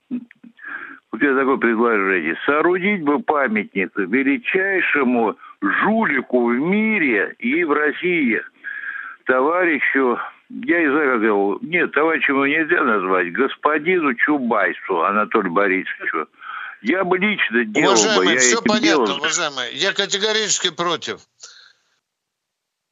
у 0.10 1.18
тебя 1.18 1.36
такое 1.36 1.58
предложение. 1.58 2.38
Соорудить 2.46 3.04
бы 3.04 3.20
памятник 3.20 3.92
величайшему 3.96 5.38
жулику 5.62 6.48
в 6.48 6.54
мире 6.54 7.36
и 7.40 7.64
в 7.64 7.72
России, 7.72 8.42
товарищу, 9.28 10.18
я 10.50 10.78
как 10.78 11.22
его, 11.22 11.60
нет, 11.62 11.92
товарища 11.92 12.32
его 12.32 12.48
нельзя 12.48 12.84
назвать, 12.84 13.32
господину 13.34 14.16
Чубайсу 14.16 15.04
Анатолию 15.04 15.52
Борисовичу. 15.52 16.28
Я 16.82 17.04
бы 17.04 17.18
лично 17.18 17.66
делал 17.66 17.94
уважаемый, 17.94 18.34
бы. 18.36 18.40
Все 18.40 18.62
понятно, 18.62 19.06
делал... 19.06 19.18
уважаемый. 19.18 19.76
Я 19.76 19.94
категорически 19.94 20.72
против. 20.72 21.20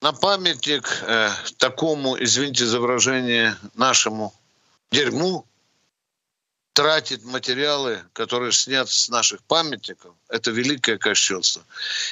На 0.01 0.11
памятник 0.11 0.83
э, 1.07 1.29
такому, 1.57 2.17
извините 2.19 2.65
за 2.65 2.79
выражение, 2.79 3.55
нашему 3.75 4.33
дерьму 4.91 5.45
тратит 6.75 7.23
материалы, 7.23 8.03
которые 8.11 8.51
снят 8.51 8.89
с 8.89 9.07
наших 9.07 9.41
памятников, 9.43 10.13
это 10.27 10.51
великое 10.51 10.97
кощунство. 10.97 11.63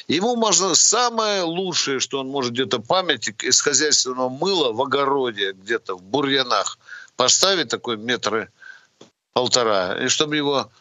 Ему 0.07 0.37
можно 0.37 0.73
самое 0.73 1.41
лучшее, 1.41 1.99
что 1.99 2.21
он 2.21 2.29
может 2.29 2.53
где-то 2.53 2.79
памятник 2.79 3.43
из 3.43 3.59
хозяйственного 3.59 4.29
мыла 4.29 4.71
в 4.71 4.81
огороде, 4.81 5.51
где-то 5.51 5.97
в 5.97 6.01
бурьянах, 6.01 6.79
поставить 7.17 7.67
такой 7.67 7.97
метры 7.97 8.49
полтора, 9.33 10.01
и 10.01 10.07
чтобы 10.07 10.37
его 10.37 10.71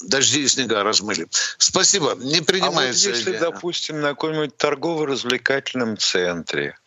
дожди 0.00 0.42
и 0.42 0.48
снега 0.48 0.82
размыли. 0.82 1.26
Спасибо. 1.56 2.14
Не 2.16 2.42
принимается. 2.42 3.08
А 3.08 3.12
вот 3.12 3.16
если, 3.18 3.38
допустим, 3.38 4.02
на 4.02 4.10
каком-нибудь 4.10 4.54
торгово-развлекательном 4.58 5.96
центре 5.96 6.78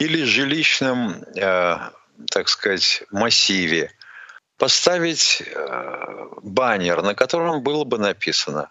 или 0.00 0.24
жилищном, 0.24 1.22
э, 1.36 1.76
так 2.30 2.48
сказать, 2.48 3.04
массиве 3.12 3.92
поставить 4.60 5.42
э, 5.42 6.26
баннер, 6.42 7.02
на 7.02 7.14
котором 7.14 7.62
было 7.62 7.84
бы 7.84 7.98
написано 7.98 8.68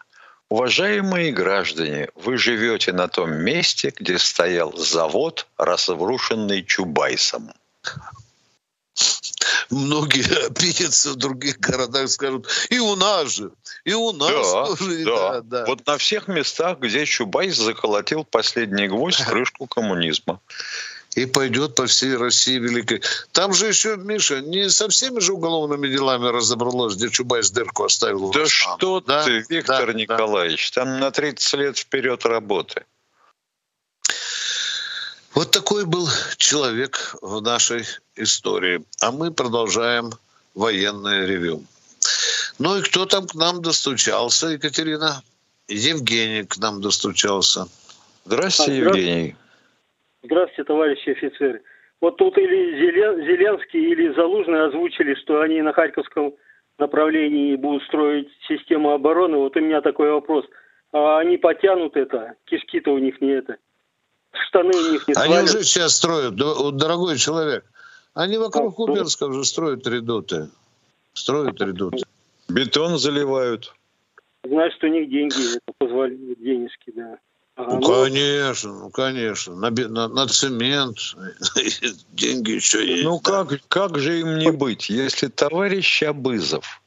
Уважаемые 0.49 1.31
граждане, 1.31 2.09
вы 2.15 2.37
живете 2.37 2.91
на 2.91 3.07
том 3.07 3.31
месте, 3.31 3.93
где 3.99 4.17
стоял 4.17 4.75
завод, 4.75 5.45
разрушенный 5.57 6.63
Чубайсом. 6.63 7.51
Многие 9.69 10.45
обидятся 10.47 11.11
в 11.11 11.17
других 11.17 11.59
городах, 11.59 12.09
скажут, 12.09 12.47
и 12.71 12.79
у 12.79 12.95
нас 12.95 13.35
же, 13.35 13.51
и 13.85 13.93
у 13.93 14.11
нас 14.11 14.51
да, 14.51 14.65
тоже. 14.65 15.05
Да. 15.05 15.31
Да, 15.31 15.41
да. 15.41 15.65
Вот 15.65 15.85
на 15.85 15.99
всех 15.99 16.27
местах, 16.27 16.79
где 16.79 17.05
Чубайс 17.05 17.55
заколотил 17.55 18.23
последний 18.23 18.87
гвоздь 18.87 19.19
в 19.19 19.25
крышку 19.29 19.67
коммунизма 19.67 20.41
и 21.15 21.25
пойдет 21.25 21.75
по 21.75 21.87
всей 21.87 22.15
России 22.15 22.57
великой. 22.57 23.01
Там 23.31 23.53
же 23.53 23.67
еще, 23.67 23.97
Миша, 23.97 24.41
не 24.41 24.69
со 24.69 24.87
всеми 24.89 25.19
же 25.19 25.33
уголовными 25.33 25.87
делами 25.87 26.27
разобралось, 26.27 26.95
где 26.95 27.09
Чубайс 27.09 27.51
дырку 27.51 27.85
оставил. 27.85 28.31
Да 28.31 28.45
что 28.47 28.99
да? 29.01 29.23
ты, 29.23 29.45
Виктор 29.49 29.87
да, 29.87 29.93
Николаевич, 29.93 30.71
да. 30.71 30.83
там 30.83 30.99
на 30.99 31.11
30 31.11 31.53
лет 31.53 31.77
вперед 31.77 32.25
работы. 32.25 32.85
Вот 35.33 35.51
такой 35.51 35.85
был 35.85 36.09
человек 36.37 37.15
в 37.21 37.41
нашей 37.41 37.85
истории. 38.15 38.83
А 38.99 39.11
мы 39.11 39.31
продолжаем 39.31 40.11
военное 40.53 41.25
ревю. 41.25 41.63
Ну 42.57 42.77
и 42.77 42.81
кто 42.81 43.05
там 43.05 43.27
к 43.27 43.35
нам 43.35 43.61
достучался, 43.61 44.47
Екатерина? 44.47 45.23
Евгений 45.67 46.43
к 46.43 46.57
нам 46.57 46.81
достучался. 46.81 47.67
Здравствуйте, 48.25 48.77
Евгений. 48.77 49.35
Здравствуйте, 50.23 50.63
товарищи 50.65 51.09
офицеры. 51.09 51.61
Вот 52.01 52.17
тут 52.17 52.37
или 52.37 52.79
Зеленский, 53.25 53.91
или 53.91 54.13
Залужный 54.13 54.65
озвучили, 54.65 55.15
что 55.15 55.41
они 55.41 55.61
на 55.61 55.73
Харьковском 55.73 56.33
направлении 56.77 57.55
будут 57.55 57.83
строить 57.83 58.29
систему 58.47 58.91
обороны. 58.91 59.37
Вот 59.37 59.55
у 59.55 59.59
меня 59.59 59.81
такой 59.81 60.11
вопрос. 60.11 60.45
А 60.91 61.19
они 61.19 61.37
потянут 61.37 61.95
это? 61.95 62.35
Кишки-то 62.45 62.91
у 62.91 62.97
них 62.99 63.21
не 63.21 63.31
это. 63.31 63.57
Штаны 64.31 64.71
у 64.75 64.91
них 64.91 65.07
не 65.07 65.13
свалят. 65.13 65.31
Они 65.31 65.43
уже 65.43 65.63
сейчас 65.63 65.95
строят, 65.95 66.35
дорогой 66.35 67.17
человек. 67.17 67.65
Они 68.13 68.37
вокруг 68.37 68.73
а, 68.73 68.75
Купенска 68.75 69.25
уже 69.25 69.43
строят 69.43 69.85
редуты. 69.87 70.49
Строят 71.13 71.61
редуты. 71.61 72.03
Бетон 72.47 72.97
заливают. 72.97 73.73
Значит, 74.43 74.83
у 74.83 74.87
них 74.87 75.09
деньги 75.09 75.57
это 75.57 75.73
позволяют, 75.77 76.39
денежки, 76.39 76.91
да. 76.95 77.17
Ну, 77.59 77.79
ну, 77.79 77.81
конечно, 77.81 78.73
ну, 78.73 78.89
конечно. 78.89 79.53
На, 79.55 79.69
на, 79.69 80.07
на 80.07 80.27
цемент 80.27 80.97
деньги 82.13 82.51
еще 82.51 82.87
есть. 82.87 83.03
Ну, 83.03 83.19
как, 83.19 83.59
как 83.67 83.99
же 83.99 84.21
им 84.21 84.37
не 84.37 84.49
быть, 84.49 84.89
если 84.89 85.27
товарищ 85.27 86.03
Абызов, 86.03 86.81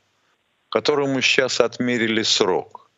которому 0.71 1.21
сейчас 1.21 1.61
отмерили 1.61 2.23
срок, 2.23 2.89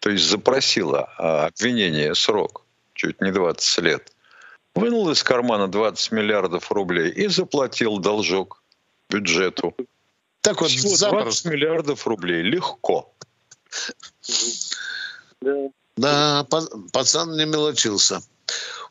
то 0.00 0.10
есть 0.10 0.28
запросила 0.28 1.08
а, 1.16 1.46
обвинение 1.46 2.14
срок, 2.14 2.62
чуть 2.92 3.22
не 3.22 3.32
20 3.32 3.78
лет, 3.78 4.12
вынул 4.74 5.08
из 5.10 5.22
кармана 5.22 5.66
20 5.66 6.12
миллиардов 6.12 6.70
рублей 6.70 7.10
и 7.10 7.28
заплатил 7.28 7.96
должок 7.98 8.62
бюджету. 9.08 9.74
Так 10.42 10.60
вот, 10.60 10.70
Всего 10.70 11.10
20 11.10 11.46
миллиардов 11.46 12.06
рублей. 12.06 12.42
Легко. 12.42 13.10
Да. 15.40 15.70
Да, 16.00 16.46
пацан 16.92 17.36
не 17.36 17.44
мелочился. 17.44 18.22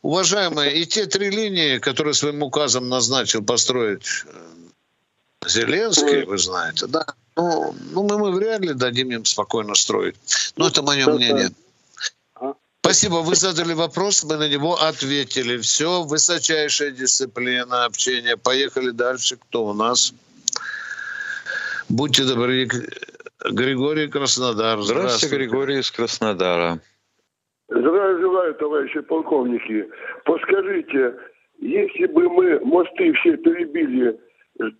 Уважаемые, 0.01 0.77
и 0.81 0.85
те 0.85 1.05
три 1.07 1.29
линии, 1.29 1.79
которые 1.79 2.13
своим 2.13 2.43
указом 2.43 2.87
назначил 2.87 3.43
построить 3.43 4.05
э, 4.25 5.47
Зеленский, 5.47 6.23
вы 6.23 6.37
знаете, 6.37 6.87
да. 6.87 7.05
Ну, 7.35 7.75
ну 7.91 8.03
мы, 8.03 8.17
мы 8.17 8.31
вряд 8.31 8.61
ли 8.61 8.73
дадим 8.73 9.11
им 9.11 9.25
спокойно 9.25 9.75
строить. 9.75 10.15
Но 10.55 10.67
это 10.67 10.83
мое 10.83 11.07
мнение. 11.07 11.51
Спасибо, 12.81 13.15
вы 13.15 13.35
задали 13.35 13.73
вопрос, 13.73 14.23
мы 14.23 14.37
на 14.37 14.47
него 14.47 14.79
ответили. 14.81 15.57
Все, 15.57 16.03
высочайшая 16.03 16.91
дисциплина 16.91 17.85
общения. 17.85 18.37
Поехали 18.37 18.91
дальше. 18.91 19.35
Кто 19.35 19.65
у 19.65 19.73
нас? 19.73 20.13
Будьте 21.89 22.23
добры, 22.23 22.69
Григорий 23.51 24.07
Краснодар. 24.07 24.81
Здравствуйте, 24.81 25.07
Здравствуйте. 25.07 25.35
Григорий 25.35 25.79
из 25.79 25.91
Краснодара. 25.91 26.79
Здравия 27.69 28.19
желаю, 28.19 28.55
товарищи 28.55 28.99
полковники. 29.01 29.87
Подскажите, 30.25 31.15
если 31.59 32.07
бы 32.07 32.27
мы 32.29 32.59
мосты 32.61 33.13
все 33.13 33.37
перебили, 33.37 34.19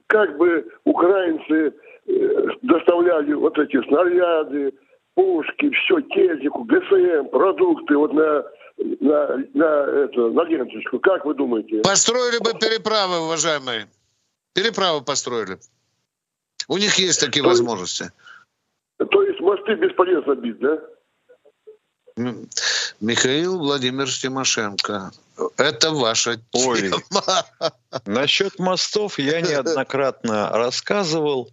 как 0.08 0.38
бы 0.38 0.66
украинцы 0.86 1.74
э, 2.08 2.48
доставляли 2.64 3.34
вот 3.34 3.58
эти 3.60 3.82
снаряды, 3.88 4.74
пушки, 5.14 5.70
все, 5.70 6.02
технику, 6.02 6.64
ГСМ, 6.64 7.28
продукты 7.30 7.96
вот 7.96 8.14
на, 8.14 8.44
на, 8.78 9.38
на, 9.54 10.04
это, 10.06 10.30
на 10.30 10.44
ленточку. 10.46 11.00
Как 11.00 11.26
вы 11.26 11.36
думаете? 11.36 11.82
Построили 11.82 12.40
бы 12.40 12.58
переправы, 12.60 13.20
уважаемые. 13.26 13.88
Переправы 14.54 15.04
построили. 15.04 15.58
У 16.68 16.78
них 16.78 16.96
есть 16.96 17.20
такие 17.20 17.44
то 17.44 17.50
возможности. 17.50 18.04
Есть, 19.00 19.12
то 19.12 19.24
есть 19.24 19.40
мосты 19.42 19.76
бесполезно 19.76 20.36
бить, 20.36 20.60
да? 20.60 20.80
Михаил 23.00 23.60
Владимирович 23.60 24.20
Тимошенко. 24.20 25.12
Это 25.58 25.92
ваша 25.92 26.42
Ой, 26.52 26.92
насчет 28.06 28.60
мостов 28.60 29.20
я 29.20 29.42
неоднократно 29.42 30.50
рассказывал. 30.50 31.50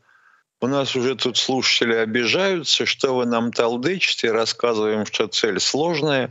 У 0.61 0.67
нас 0.67 0.97
уже 0.97 1.15
тут 1.15 1.37
слушатели 1.37 1.95
обижаются, 1.95 2.87
что 2.87 3.15
вы 3.15 3.27
нам 3.27 3.53
толдычите, 3.53 4.33
рассказываем, 4.33 5.07
что 5.07 5.29
цель 5.29 5.61
сложная. 5.61 6.31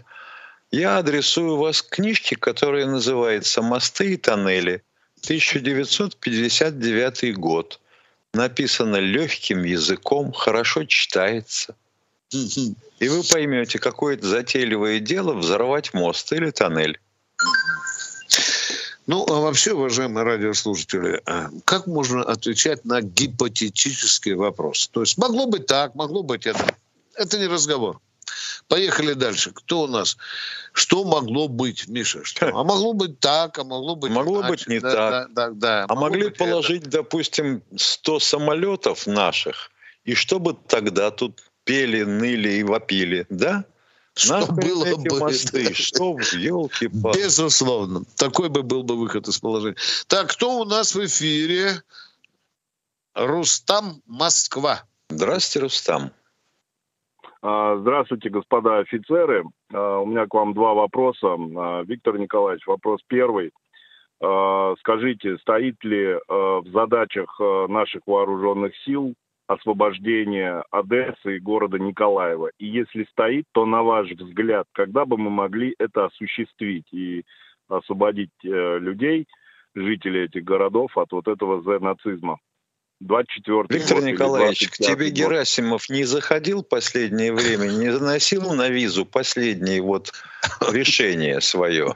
Я 0.72 0.98
адресую 0.98 1.58
вас 1.58 1.82
к 1.82 1.90
книжке, 1.90 2.36
которая 2.36 2.88
называется 2.88 3.62
«Мосты 3.62 4.14
и 4.14 4.18
тоннели», 4.18 4.84
1959 5.24 7.38
год. 7.38 7.80
Написано 8.34 8.98
легким 8.98 9.64
языком, 9.64 10.34
хорошо 10.34 10.84
читается. 10.84 11.76
И 13.00 13.10
вы 13.10 13.24
поймете, 13.24 13.80
какое 13.80 14.16
это 14.16 14.28
затейливое 14.28 15.00
дело 15.00 15.34
взорвать 15.34 15.94
мост 15.94 16.32
или 16.32 16.52
тоннель. 16.52 17.00
Ну, 19.08 19.24
а 19.30 19.40
вообще, 19.40 19.74
уважаемые 19.74 20.24
радиослушатели, 20.24 21.22
а 21.28 21.50
как 21.66 21.86
можно 21.86 22.24
отвечать 22.24 22.86
на 22.86 23.02
гипотетический 23.02 24.34
вопрос? 24.34 24.88
То 24.88 25.02
есть 25.02 25.18
могло 25.18 25.46
быть 25.46 25.68
так, 25.68 25.94
могло 25.94 26.24
быть 26.24 26.48
это. 26.48 26.76
Это 27.14 27.38
не 27.38 27.46
разговор. 27.46 28.00
Поехали 28.68 29.14
дальше. 29.14 29.52
Кто 29.52 29.84
у 29.84 29.88
нас? 29.88 30.18
Что 30.74 31.04
могло 31.04 31.48
быть, 31.48 31.88
Миша? 31.88 32.24
Что? 32.24 32.48
А 32.48 32.64
могло 32.64 32.94
быть 32.94 33.20
так, 33.20 33.60
а 33.60 33.64
могло 33.64 33.96
быть 33.96 34.12
Могло 34.12 34.42
иначе. 34.42 34.52
быть 34.52 34.68
не 34.68 34.80
да, 34.80 34.92
так. 34.92 35.34
Да, 35.34 35.50
да, 35.50 35.54
да. 35.54 35.86
А 35.88 35.96
могли 35.96 36.32
положить, 36.32 36.82
это. 36.82 36.92
допустим, 36.92 37.62
100 37.76 38.20
самолетов 38.20 39.06
наших, 39.06 39.72
и 40.04 40.16
что 40.16 40.40
бы 40.40 40.56
тогда 40.68 41.12
тут 41.12 41.44
пели, 41.66 42.04
ныли 42.04 42.50
и 42.50 42.64
вопили, 42.64 43.26
да? 43.30 43.66
Что 44.16 44.40
Нахрен 44.40 44.56
было 44.56 44.86
эти 44.86 45.10
бы... 45.10 45.20
мосты? 45.20 45.74
Что, 45.74 46.18
елки 46.38 46.86
-палки. 46.88 47.18
Безусловно. 47.18 48.04
Такой 48.18 48.50
бы 48.50 48.64
был 48.64 48.84
бы 48.84 48.96
выход 48.96 49.28
из 49.28 49.40
положения. 49.40 49.76
Так, 50.08 50.32
кто 50.32 50.60
у 50.60 50.64
нас 50.64 50.96
в 50.96 51.06
эфире? 51.06 51.82
Рустам, 53.14 54.02
Москва. 54.06 54.84
Здравствуйте, 55.10 55.64
Рустам. 55.64 56.12
А, 57.42 57.78
здравствуйте, 57.78 58.30
господа 58.30 58.80
офицеры. 58.80 59.44
А, 59.74 60.00
у 60.00 60.06
меня 60.06 60.28
к 60.28 60.34
вам 60.34 60.54
два 60.54 60.74
вопроса. 60.74 61.28
А, 61.28 61.84
Виктор 61.84 62.18
Николаевич, 62.18 62.66
вопрос 62.68 63.02
первый. 63.08 63.52
Скажите, 64.80 65.38
стоит 65.40 65.76
ли 65.84 66.16
в 66.30 66.66
задачах 66.72 67.38
наших 67.68 68.02
вооруженных 68.06 68.72
сил 68.86 69.14
освобождения 69.48 70.64
Одессы 70.72 71.38
и 71.38 71.40
города 71.40 71.78
Николаева? 71.80 72.52
И 72.58 72.66
если 72.66 73.08
стоит, 73.12 73.46
то 73.52 73.66
на 73.66 73.84
ваш 73.84 74.12
взгляд, 74.12 74.68
когда 74.74 75.06
бы 75.06 75.18
мы 75.18 75.30
могли 75.30 75.76
это 75.78 76.06
осуществить 76.06 76.88
и 76.92 77.24
освободить 77.68 78.32
э, 78.44 78.80
людей, 78.80 79.28
жителей 79.74 80.26
этих 80.26 80.44
городов 80.44 80.98
от 80.98 81.12
вот 81.12 81.28
этого 81.28 81.80
нацизма? 81.80 82.40
24 83.02 83.66
Виктор 83.70 83.98
год 83.98 84.06
Николаевич, 84.06 84.70
к 84.70 84.78
тебе 84.78 85.10
год. 85.10 85.14
Герасимов 85.14 85.90
не 85.90 86.06
заходил 86.06 86.64
последнее 86.64 87.34
время, 87.34 87.68
не 87.68 87.92
заносил 87.92 88.54
на 88.54 88.70
визу 88.70 89.06
последнее 89.06 89.82
вот 89.82 90.14
решение 90.72 91.42
свое? 91.42 91.96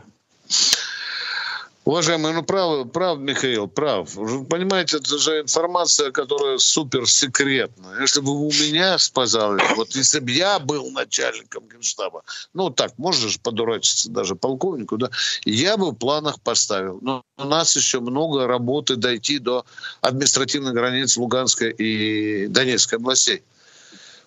Уважаемый, 1.89 2.33
ну 2.33 2.43
прав, 2.43 2.91
прав, 2.91 3.19
Михаил, 3.19 3.67
прав. 3.67 4.13
Вы 4.13 4.45
понимаете, 4.45 4.97
это 4.97 5.17
же 5.17 5.41
информация, 5.41 6.11
которая 6.11 6.59
суперсекретная. 6.59 8.01
Если 8.01 8.21
бы 8.21 8.29
у 8.29 8.51
меня 8.51 8.99
сказали, 8.99 9.59
вот 9.75 9.95
если 9.95 10.19
бы 10.19 10.29
я 10.29 10.59
был 10.59 10.91
начальником 10.91 11.63
генштаба, 11.67 12.21
ну 12.53 12.69
так, 12.69 12.93
можешь 12.99 13.39
подурачиться 13.39 14.11
даже 14.11 14.35
полковнику, 14.35 14.97
да, 14.97 15.09
я 15.45 15.77
бы 15.77 15.89
в 15.89 15.95
планах 15.95 16.39
поставил. 16.41 16.99
Но 17.01 17.23
у 17.37 17.45
нас 17.45 17.75
еще 17.75 18.01
много 18.01 18.45
работы 18.45 18.95
дойти 18.95 19.39
до 19.39 19.65
административных 20.01 20.75
границ 20.75 21.17
Луганской 21.17 21.71
и 21.71 22.45
Донецкой 22.45 22.99
областей. 22.99 23.41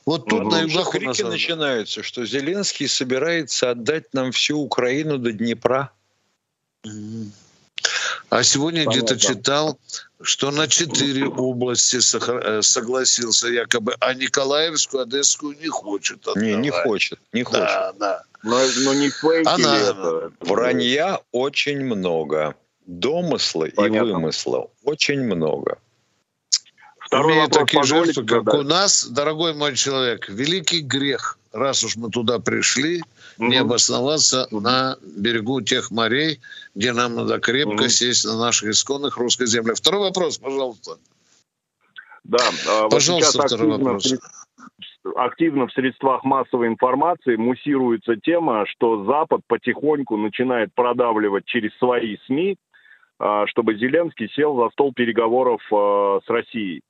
Вот 0.05 0.27
тут 0.27 0.43
ну, 0.43 0.51
на 0.51 0.63
югах 0.63 0.91
крики 0.91 1.23
начинаются, 1.23 2.03
что 2.03 2.27
Зеленский 2.27 2.89
собирается 2.89 3.71
отдать 3.71 4.13
нам 4.13 4.33
всю 4.33 4.59
Украину 4.59 5.17
до 5.19 5.31
Днепра. 5.31 5.93
Mm-hmm. 6.85 7.31
А 8.31 8.43
сегодня 8.43 8.87
где-то 8.87 9.19
читал, 9.19 9.79
что 10.23 10.51
на 10.51 10.69
четыре 10.69 11.27
области 11.27 11.99
э, 11.99 12.63
согласился 12.63 13.49
якобы, 13.49 13.95
а 14.01 14.15
Николаевскую, 14.15 15.03
Одесскую 15.03 15.57
не 15.59 15.69
хочет 15.69 16.27
отдавать. 16.27 16.43
Не, 16.43 16.55
не 16.57 16.71
хочет, 16.71 17.19
не 17.33 17.43
хочет. 17.43 17.61
Да, 17.61 17.93
да. 17.99 18.23
Но, 18.43 18.59
но 18.85 18.95
не 18.95 19.11
фейки 19.11 19.49
Она... 19.49 19.79
это? 19.79 20.33
Вранья 20.41 21.21
очень 21.31 21.85
много. 21.85 22.55
Домысла 22.87 23.69
Понятно. 23.77 24.09
и 24.09 24.13
вымысла 24.13 24.71
очень 24.83 25.21
много. 25.21 25.79
Второй 26.99 27.35
Имея 27.35 27.49
такие 27.49 27.83
жертвы, 27.85 28.25
как 28.25 28.55
у 28.55 28.63
нас, 28.63 29.05
дорогой 29.05 29.55
мой 29.55 29.77
человек, 29.77 30.29
великий 30.29 30.81
грех, 30.81 31.39
раз 31.53 31.85
уж 31.85 31.97
мы 31.97 32.11
туда 32.11 32.39
пришли. 32.39 33.03
Не 33.39 33.57
обосноваться 33.57 34.47
на 34.51 34.97
берегу 35.03 35.61
тех 35.61 35.91
морей, 35.91 36.41
где 36.75 36.93
нам 36.93 37.15
надо 37.15 37.39
крепко 37.39 37.89
сесть 37.89 38.25
на 38.25 38.39
наших 38.39 38.71
исконных 38.71 39.17
русской 39.17 39.47
земле. 39.47 39.75
Второй 39.75 40.01
вопрос, 40.01 40.39
пожалуйста. 40.39 40.99
Да, 42.25 42.39
а, 42.69 42.89
пожалуйста, 42.89 43.39
вот 43.39 43.47
второй 43.49 43.79
вопрос. 43.79 44.15
Активно 45.17 45.67
в 45.67 45.73
средствах 45.73 46.23
массовой 46.23 46.69
информации 46.69 47.35
муссируется 47.35 48.15
тема, 48.17 48.65
что 48.67 49.05
Запад 49.05 49.41
потихоньку 49.49 50.17
начинает 50.17 50.73
продавливать 50.75 51.45
через 51.45 51.77
свои 51.79 52.19
СМИ, 52.27 52.57
а, 53.19 53.47
чтобы 53.49 53.75
Зеленский 53.75 54.31
сел 54.35 54.57
за 54.57 54.71
стол 54.71 54.93
переговоров 54.93 55.61
а, 55.73 56.21
с 56.25 56.29
Россией. 56.29 56.83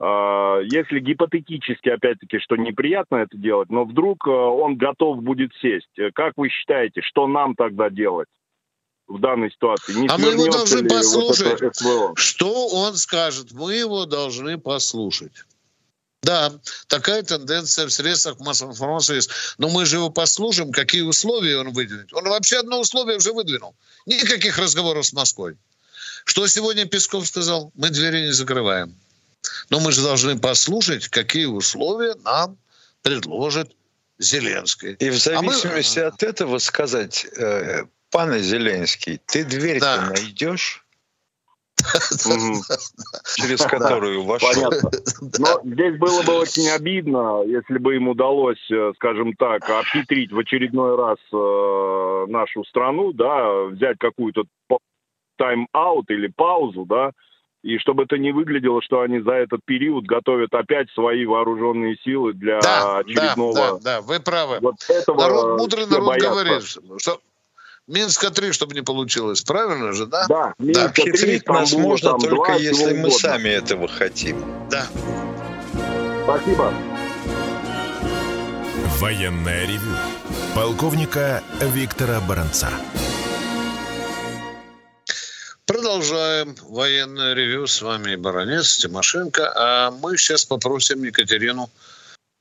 Если 0.00 0.98
гипотетически, 0.98 1.88
опять-таки, 1.88 2.40
что 2.40 2.56
неприятно 2.56 3.16
это 3.16 3.38
делать, 3.38 3.70
но 3.70 3.84
вдруг 3.84 4.26
он 4.26 4.76
готов 4.76 5.22
будет 5.22 5.52
сесть, 5.62 5.88
как 6.14 6.34
вы 6.36 6.48
считаете, 6.48 7.00
что 7.00 7.28
нам 7.28 7.54
тогда 7.54 7.90
делать? 7.90 8.28
в 9.06 9.20
данной 9.20 9.50
ситуации. 9.50 9.92
Не 9.92 10.08
а 10.08 10.18
мы 10.18 10.30
его 10.30 10.46
должны 10.46 10.88
послушать. 10.88 11.60
Вот 11.82 12.18
что 12.18 12.68
он 12.68 12.96
скажет? 12.96 13.52
Мы 13.52 13.74
его 13.74 14.06
должны 14.06 14.58
послушать. 14.58 15.32
Да, 16.22 16.50
такая 16.86 17.22
тенденция 17.22 17.86
в 17.86 17.90
средствах 17.92 18.40
массовой 18.40 18.72
информации 18.72 19.16
есть. 19.16 19.30
Но 19.58 19.68
мы 19.68 19.84
же 19.84 19.96
его 19.96 20.08
послушаем, 20.08 20.72
какие 20.72 21.02
условия 21.02 21.58
он 21.58 21.72
выдвинет. 21.72 22.14
Он 22.14 22.24
вообще 22.24 22.60
одно 22.60 22.80
условие 22.80 23.18
уже 23.18 23.34
выдвинул. 23.34 23.74
Никаких 24.06 24.56
разговоров 24.56 25.04
с 25.04 25.12
Москвой. 25.12 25.58
Что 26.24 26.46
сегодня 26.46 26.86
Песков 26.86 27.26
сказал? 27.26 27.72
Мы 27.74 27.90
двери 27.90 28.22
не 28.22 28.32
закрываем. 28.32 28.96
Но 29.70 29.80
мы 29.80 29.92
же 29.92 30.02
должны 30.02 30.38
послушать, 30.38 31.08
какие 31.08 31.46
условия 31.46 32.14
нам 32.24 32.56
предложит 33.02 33.74
Зеленский. 34.18 34.94
И 34.94 35.10
в 35.10 35.16
зависимости 35.16 35.98
а 35.98 36.04
мы... 36.04 36.08
от 36.08 36.22
этого 36.22 36.58
сказать, 36.58 37.26
э, 37.36 37.84
Пане 38.10 38.38
Зеленский, 38.38 39.20
ты 39.26 39.44
дверь 39.44 39.80
да. 39.80 40.10
найдешь? 40.10 40.84
через 43.36 43.66
которую 43.66 44.22
вошел. 44.22 44.48
Понятно. 44.48 44.90
Но 45.38 45.60
здесь 45.64 45.98
было 45.98 46.22
бы 46.22 46.38
очень 46.38 46.68
обидно, 46.70 47.42
если 47.44 47.78
бы 47.78 47.96
им 47.96 48.08
удалось, 48.08 48.64
э, 48.70 48.92
скажем 48.96 49.34
так, 49.34 49.68
обхитрить 49.68 50.32
в 50.32 50.38
очередной 50.38 50.96
раз 50.96 51.18
э, 51.32 52.26
нашу 52.30 52.64
страну, 52.64 53.12
да, 53.12 53.64
взять 53.64 53.98
какую-то 53.98 54.44
тайм-аут 55.36 56.10
или 56.10 56.28
паузу, 56.28 56.84
да, 56.84 57.10
и 57.64 57.78
чтобы 57.78 58.02
это 58.02 58.18
не 58.18 58.30
выглядело, 58.30 58.82
что 58.82 59.00
они 59.00 59.20
за 59.20 59.32
этот 59.32 59.64
период 59.64 60.04
готовят 60.04 60.52
опять 60.52 60.90
свои 60.90 61.24
вооруженные 61.24 61.96
силы 62.04 62.34
для 62.34 62.60
да, 62.60 62.98
очередного... 62.98 63.54
Да, 63.54 63.72
да, 63.72 63.78
да, 63.78 64.00
вы 64.02 64.20
правы. 64.20 64.58
Вот 64.60 64.74
этого 64.86 65.18
народ, 65.18 65.58
мудрый 65.58 65.86
народ 65.86 66.06
боятся. 66.06 66.30
говорит, 66.30 66.62
что 66.98 67.20
Минска-3, 67.86 68.52
чтобы 68.52 68.74
не 68.74 68.82
получилось. 68.82 69.42
Правильно 69.42 69.94
же, 69.94 70.04
да? 70.04 70.26
Да, 70.28 70.54
Да. 70.58 70.84
Обхитрить 70.84 71.48
нас 71.48 71.72
можно 71.72 72.10
там 72.10 72.20
только 72.20 72.52
если 72.52 72.92
мы 72.92 73.08
угодно. 73.08 73.18
сами 73.18 73.48
этого 73.48 73.88
хотим. 73.88 74.44
Да. 74.70 74.86
Спасибо. 76.24 76.70
Военное 78.98 79.66
ревю 79.66 79.96
полковника 80.54 81.42
Виктора 81.60 82.20
Баранца. 82.20 82.68
Продолжаем 85.84 86.54
военное 86.70 87.34
ревю. 87.34 87.66
С 87.66 87.82
вами 87.82 88.16
Баранец 88.16 88.78
Тимошенко. 88.78 89.52
А 89.54 89.90
мы 89.90 90.16
сейчас 90.16 90.46
попросим 90.46 91.04
Екатерину 91.04 91.68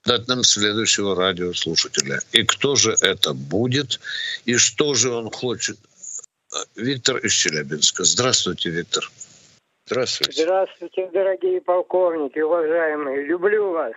дать 0.06 0.29
нам 0.29 0.43
следующего 0.43 1.13
радиослушателя. 1.13 2.21
И 2.32 2.43
кто 2.45 2.75
же 2.75 2.95
это 3.01 3.34
будет? 3.34 3.99
И 4.45 4.56
что 4.56 4.93
же 4.93 5.12
он 5.12 5.29
хочет? 5.29 5.77
Виктор 6.77 7.17
из 7.17 7.34
Челябинска. 7.34 8.06
Здравствуйте, 8.06 8.69
Виктор. 8.69 9.12
Здравствуйте. 9.88 10.43
Здравствуйте, 10.43 11.10
дорогие 11.12 11.60
полковники, 11.60 12.39
уважаемые. 12.39 13.25
Люблю 13.25 13.71
вас. 13.71 13.93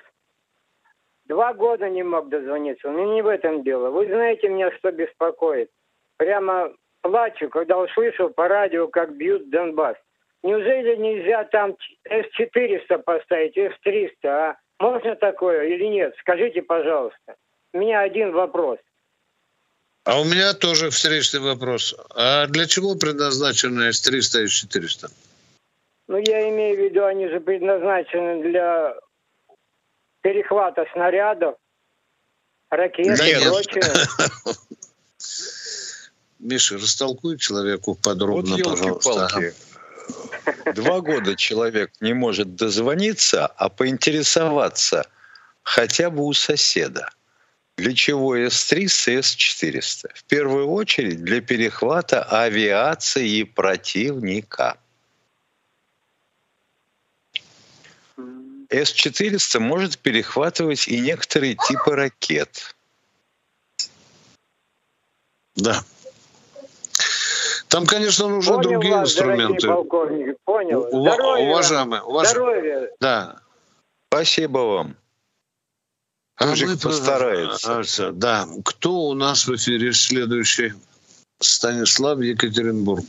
Два 1.26 1.54
года 1.54 1.88
не 1.88 2.02
мог 2.02 2.30
дозвониться. 2.30 2.90
Но 2.90 3.14
не 3.14 3.22
в 3.22 3.28
этом 3.28 3.62
дело. 3.62 3.90
Вы 3.90 4.06
знаете 4.06 4.48
меня, 4.48 4.76
что 4.76 4.90
беспокоит? 4.90 5.70
Прямо 6.16 6.72
плачу, 7.02 7.48
когда 7.48 7.78
услышал 7.78 8.30
по 8.30 8.48
радио, 8.48 8.88
как 8.88 9.16
бьют 9.16 9.50
Донбасс. 9.50 9.96
Неужели 10.42 10.96
нельзя 10.96 11.44
там 11.44 11.76
С-400 12.04 12.98
поставить, 12.98 13.56
С-300, 13.56 14.28
а? 14.28 14.56
Можно 14.78 15.16
такое 15.16 15.64
или 15.64 15.86
нет? 15.86 16.14
Скажите, 16.20 16.62
пожалуйста. 16.62 17.36
У 17.72 17.78
меня 17.78 18.00
один 18.00 18.32
вопрос. 18.32 18.78
А 20.04 20.20
у 20.20 20.24
меня 20.24 20.54
тоже 20.54 20.90
встречный 20.90 21.40
вопрос. 21.40 21.94
А 22.14 22.46
для 22.46 22.66
чего 22.66 22.94
предназначены 22.94 23.92
С-300 23.92 24.44
и 24.44 24.46
С-400? 24.46 25.10
Ну, 26.08 26.18
я 26.18 26.48
имею 26.50 26.76
в 26.76 26.80
виду, 26.80 27.04
они 27.04 27.28
же 27.28 27.40
предназначены 27.40 28.42
для 28.42 28.94
перехвата 30.20 30.86
снарядов, 30.92 31.56
ракет 32.70 33.06
и 33.06 33.10
Нет. 33.10 33.42
прочее. 33.42 33.82
Миша, 36.46 36.78
растолкуй 36.78 37.38
человеку 37.38 37.96
подробно, 37.96 38.56
вот 38.56 39.02
пожалуйста. 39.02 39.52
Два 40.76 41.00
года 41.00 41.34
человек 41.34 41.90
не 42.00 42.14
может 42.14 42.54
дозвониться, 42.54 43.46
а 43.46 43.68
поинтересоваться 43.68 45.10
хотя 45.64 46.08
бы 46.08 46.24
у 46.24 46.32
соседа. 46.32 47.10
Для 47.76 47.92
чего 47.94 48.36
С-300 48.36 49.18
и 49.18 49.22
С-400? 49.22 50.10
В 50.14 50.24
первую 50.24 50.68
очередь 50.68 51.24
для 51.24 51.40
перехвата 51.40 52.22
авиации 52.22 53.42
противника. 53.42 54.78
С-400 58.70 59.58
может 59.58 59.98
перехватывать 59.98 60.86
и 60.86 61.00
некоторые 61.00 61.56
типы 61.56 61.90
ракет. 61.90 62.76
Да. 65.56 65.84
Там, 67.76 67.84
конечно, 67.84 68.28
нужны 68.28 68.54
Понял 68.54 68.70
другие 68.70 68.94
вас, 68.94 69.10
инструменты. 69.10 69.68
полковники, 69.68 70.34
понял. 70.46 70.80
У- 70.90 71.02
Здоровья 71.02 71.50
уважаемые, 71.50 72.02
уважаемые. 72.04 72.60
Здоровья. 72.62 72.90
Да. 73.02 73.36
Спасибо 74.08 74.58
вам. 74.60 74.96
А 76.38 76.46
мы 76.46 76.52
постарается. 76.52 77.50
постараемся. 77.52 78.12
Да. 78.12 78.46
Кто 78.64 78.92
у 79.08 79.12
нас 79.12 79.46
в 79.46 79.54
эфире 79.56 79.92
следующий? 79.92 80.72
Станислав 81.38 82.18
Екатеринбург. 82.20 83.04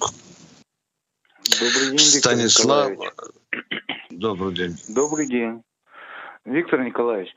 Добрый 1.46 1.86
день, 1.86 1.92
Виктор 1.92 2.34
Станислав. 2.34 2.90
Николаевич. 2.92 3.14
Добрый 4.10 4.54
день. 4.54 4.76
Добрый 4.90 5.28
день. 5.28 5.64
Виктор 6.44 6.82
Николаевич, 6.82 7.34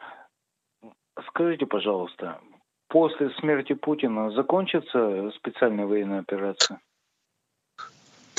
скажите, 1.29 1.65
пожалуйста, 1.67 2.41
после 2.89 3.31
смерти 3.39 3.75
Путина 3.75 4.33
закончится 4.33 5.31
специальная 5.37 5.87
военная 5.87 6.19
операция? 6.19 6.81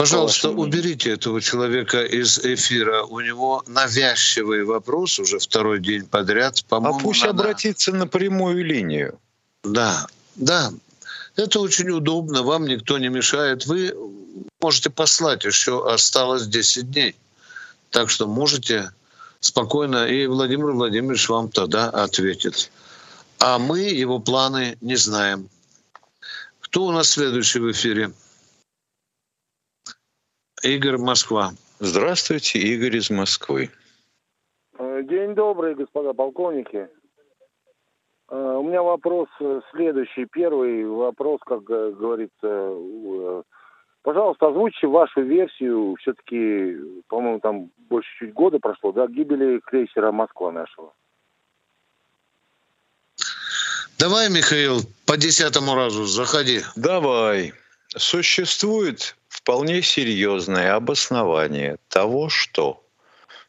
Пожалуйста, 0.02 0.50
уберите 0.50 1.12
этого 1.12 1.40
человека 1.42 2.04
из 2.04 2.40
эфира. 2.40 3.04
У 3.04 3.20
него 3.20 3.64
навязчивый 3.68 4.64
вопрос 4.64 5.20
уже 5.20 5.38
второй 5.38 5.80
день 5.80 6.08
подряд. 6.08 6.58
А 6.66 6.70
По-моему, 6.70 7.00
пусть 7.00 7.22
надо- 7.22 7.44
обратится 7.44 7.92
на 7.92 8.08
прямую 8.08 8.66
линию. 8.66 9.20
Да, 9.64 10.08
да. 10.36 10.74
Это 11.36 11.60
очень 11.60 11.90
удобно, 11.92 12.42
вам 12.42 12.66
никто 12.66 12.98
не 12.98 13.10
мешает. 13.10 13.68
Вы 13.68 13.94
можете 14.60 14.90
послать, 14.90 15.46
еще 15.46 15.88
осталось 15.88 16.48
10 16.48 16.90
дней. 16.90 17.16
Так 17.92 18.10
что 18.10 18.26
можете 18.26 18.92
спокойно, 19.40 20.08
и 20.08 20.26
Владимир 20.26 20.72
Владимирович 20.72 21.30
вам 21.30 21.50
тогда 21.50 21.92
ответит. 21.92 22.72
А 23.38 23.60
мы 23.60 23.82
его 23.82 24.18
планы 24.18 24.78
не 24.82 24.96
знаем. 24.96 25.48
Кто 26.60 26.86
у 26.86 26.92
нас 26.92 27.12
следующий 27.12 27.60
в 27.60 27.72
эфире? 27.72 28.12
Игорь 30.64 30.98
Москва. 30.98 31.52
Здравствуйте, 31.80 32.60
Игорь 32.60 32.98
из 32.98 33.10
Москвы. 33.10 33.72
Э, 34.78 35.02
День 35.04 35.34
добрый, 35.34 35.74
господа 35.74 36.14
полковники. 36.14 36.88
Э, 38.30 38.58
У 38.60 38.64
меня 38.64 38.84
вопрос 38.84 39.28
э, 39.40 39.62
следующий. 39.72 40.26
Первый 40.26 40.86
вопрос, 40.86 41.42
как 41.46 41.64
говорится, 41.64 42.76
пожалуйста, 44.04 44.50
озвучьте 44.50 44.86
вашу 44.86 45.22
версию. 45.22 45.96
Все-таки, 46.00 46.78
по-моему, 47.08 47.40
там 47.40 47.72
больше 47.90 48.10
чуть 48.20 48.34
года 48.34 48.60
прошло, 48.60 48.92
да, 48.92 49.08
гибели 49.08 49.60
крейсера 49.66 50.12
Москва 50.12 50.52
нашего. 50.52 50.94
Давай, 53.98 54.30
Михаил, 54.30 54.82
по 55.08 55.18
десятому 55.18 55.74
разу 55.74 56.06
заходи. 56.06 56.62
Давай. 56.76 57.54
Существует 57.98 59.16
вполне 59.32 59.82
серьезное 59.82 60.76
обоснование 60.76 61.78
того, 61.88 62.28
что 62.28 62.86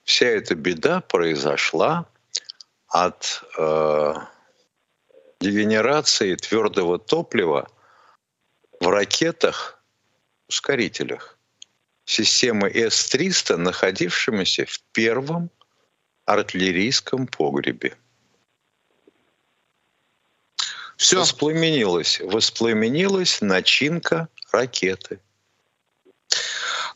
вся 0.05 0.27
эта 0.27 0.55
беда 0.55 1.01
произошла 1.01 2.07
от 2.87 3.43
э, 3.59 4.15
дегенерации 5.41 6.37
твердого 6.37 7.01
топлива 7.01 7.69
в 8.79 8.87
ракетах, 8.87 9.83
ускорителях 10.49 11.37
системы 12.05 12.71
С-300, 12.71 13.57
находившимися 13.57 14.67
в 14.67 14.81
первом 14.93 15.51
артиллерийском 16.27 17.27
погребе. 17.27 17.97
Все. 20.97 21.19
Воспламенилась, 21.19 22.21
воспламенилась 22.21 23.41
начинка 23.41 24.29
ракеты. 24.53 25.19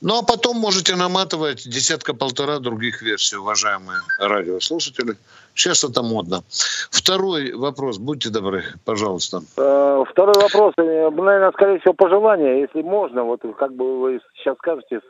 Ну 0.02 0.18
а 0.18 0.22
потом 0.22 0.58
можете 0.58 0.94
наматывать 0.94 1.68
десятка-полтора 1.68 2.58
других 2.58 3.02
версий, 3.02 3.36
уважаемые 3.36 3.98
радиослушатели. 4.18 5.16
Сейчас 5.54 5.84
это 5.84 6.02
модно. 6.02 6.42
Второй 6.90 7.52
вопрос, 7.52 7.98
будьте 7.98 8.28
добры, 8.28 8.62
пожалуйста. 8.84 9.40
Э, 9.56 10.04
Второй 10.10 10.34
вопрос, 10.34 10.74
э, 10.76 11.10
наверное, 11.10 11.52
скорее 11.52 11.78
всего, 11.78 11.94
пожелание, 11.94 12.60
если 12.60 12.82
можно, 12.82 13.24
вот 13.24 13.40
как 13.58 13.72
бы 13.72 14.00
вы 14.00 14.20
сейчас 14.36 14.56
скажете, 14.58 15.00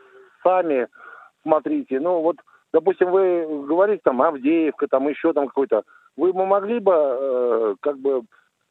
сами 0.45 0.87
смотрите, 1.43 2.01
ну 2.01 2.21
вот, 2.23 2.37
допустим, 2.73 3.11
вы 3.11 3.67
говорите 3.67 4.03
там 4.05 4.23
Авдеевка, 4.23 4.87
там 4.89 5.09
еще 5.09 5.33
там 5.33 5.49
какой-то, 5.49 5.83
вы 6.17 6.33
бы 6.33 6.47
могли 6.47 6.79
бы 6.79 6.93
э, 6.95 7.75
как 7.81 7.99
бы 7.99 8.23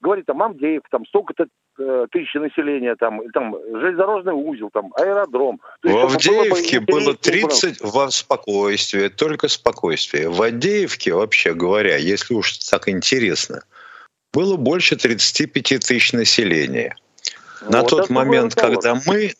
говорить 0.05 0.25
там 0.25 0.41
Авдеевка, 0.43 0.87
там 0.91 1.05
столько-то 1.07 1.47
э, 1.79 2.05
тысяч 2.11 2.33
населения, 2.35 2.95
там, 2.95 3.21
там 3.33 3.55
железнодорожный 3.71 4.33
узел, 4.33 4.69
там 4.71 4.93
аэродром. 4.95 5.59
То 5.81 5.89
В 5.89 5.91
есть, 5.91 6.21
чтобы 6.21 6.37
было 6.37 6.43
бы 6.43 6.51
Авдеевке 6.51 6.79
было 6.79 7.11
интереснее 7.11 7.41
было. 7.41 7.49
30 7.49 7.81
во 7.81 8.11
спокойствие, 8.11 9.09
только 9.09 9.47
спокойствие. 9.47 10.29
В 10.29 10.41
Авдеевке, 10.41 11.13
вообще 11.13 11.53
говоря, 11.53 11.97
если 11.97 12.35
уж 12.35 12.57
так 12.59 12.87
интересно, 12.87 13.63
было 14.31 14.57
больше 14.57 14.95
35 14.95 15.79
тысяч 15.79 16.13
населения. 16.13 16.95
На 17.69 17.81
Вот, 17.81 17.89
тот 17.89 18.09
момент, 18.09 18.53
когда 18.53 18.95
мы... 19.07 19.33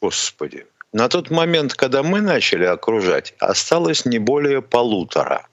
Господи. 0.00 0.66
На 0.92 1.08
тот 1.08 1.30
момент, 1.30 1.74
когда 1.74 2.02
мы 2.02 2.20
начали 2.20 2.64
окружать, 2.64 3.34
осталось 3.38 4.04
не 4.04 4.18
более 4.18 4.62
полутора. 4.62 5.46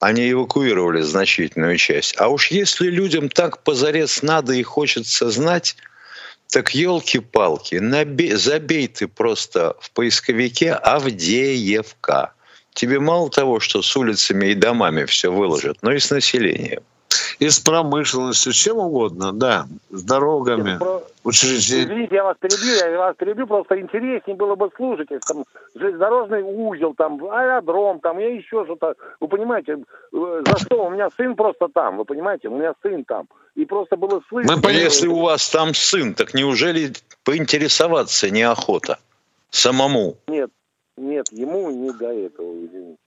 Они 0.00 0.30
эвакуировали 0.30 1.00
значительную 1.00 1.76
часть. 1.78 2.14
А 2.18 2.28
уж 2.28 2.50
если 2.50 2.88
людям 2.88 3.28
так 3.28 3.62
позарез 3.62 4.22
надо 4.22 4.52
и 4.52 4.62
хочется 4.62 5.30
знать, 5.30 5.76
Так 6.48 6.74
елки-палки, 6.74 7.80
забей 8.36 8.86
ты 8.88 9.08
просто 9.08 9.74
в 9.80 9.90
поисковике 9.90 10.72
Авдеевка. 10.74 12.32
Тебе 12.74 13.00
мало 13.00 13.30
того, 13.30 13.60
что 13.60 13.82
с 13.82 13.96
улицами 13.96 14.46
и 14.48 14.54
домами 14.54 15.04
все 15.04 15.32
выложат, 15.32 15.78
но 15.82 15.92
и 15.92 15.98
с 15.98 16.10
населением 16.10 16.82
и 17.38 17.48
с 17.48 17.58
промышленностью, 17.58 18.52
чем 18.52 18.78
угодно, 18.78 19.32
да, 19.32 19.66
с 19.90 20.02
дорогами, 20.02 20.78
про... 20.78 21.02
учреждениями. 21.24 21.92
Извините, 21.92 22.14
я 22.16 22.24
вас 22.24 22.36
перебью, 22.38 22.74
я 22.74 22.98
вас 22.98 23.16
перебью, 23.16 23.46
просто 23.46 23.80
интереснее 23.80 24.36
было 24.36 24.54
бы 24.54 24.70
слушать, 24.76 25.08
если 25.10 25.26
там 25.26 25.44
железнодорожный 25.74 26.42
узел, 26.42 26.94
там 26.94 27.24
аэродром, 27.24 28.00
там 28.00 28.18
я 28.18 28.34
еще 28.34 28.64
что-то. 28.64 28.94
Вы 29.20 29.28
понимаете, 29.28 29.78
э, 30.12 30.42
за 30.46 30.58
что? 30.58 30.86
У 30.86 30.90
меня 30.90 31.08
сын 31.16 31.34
просто 31.34 31.68
там, 31.68 31.98
вы 31.98 32.04
понимаете, 32.04 32.48
у 32.48 32.56
меня 32.56 32.74
сын 32.82 33.04
там. 33.04 33.26
И 33.54 33.64
просто 33.64 33.96
было 33.96 34.20
слышно. 34.28 34.56
Мы, 34.56 34.72
если 34.72 35.06
у 35.06 35.20
вас 35.20 35.48
там 35.48 35.74
сын, 35.74 36.14
так 36.14 36.34
неужели 36.34 36.92
поинтересоваться 37.24 38.30
неохота 38.30 38.98
самому? 39.50 40.16
Нет, 40.26 40.50
нет, 40.96 41.26
ему 41.30 41.70
не 41.70 41.92
до 41.92 42.12
этого, 42.12 42.52
извините. 42.64 42.98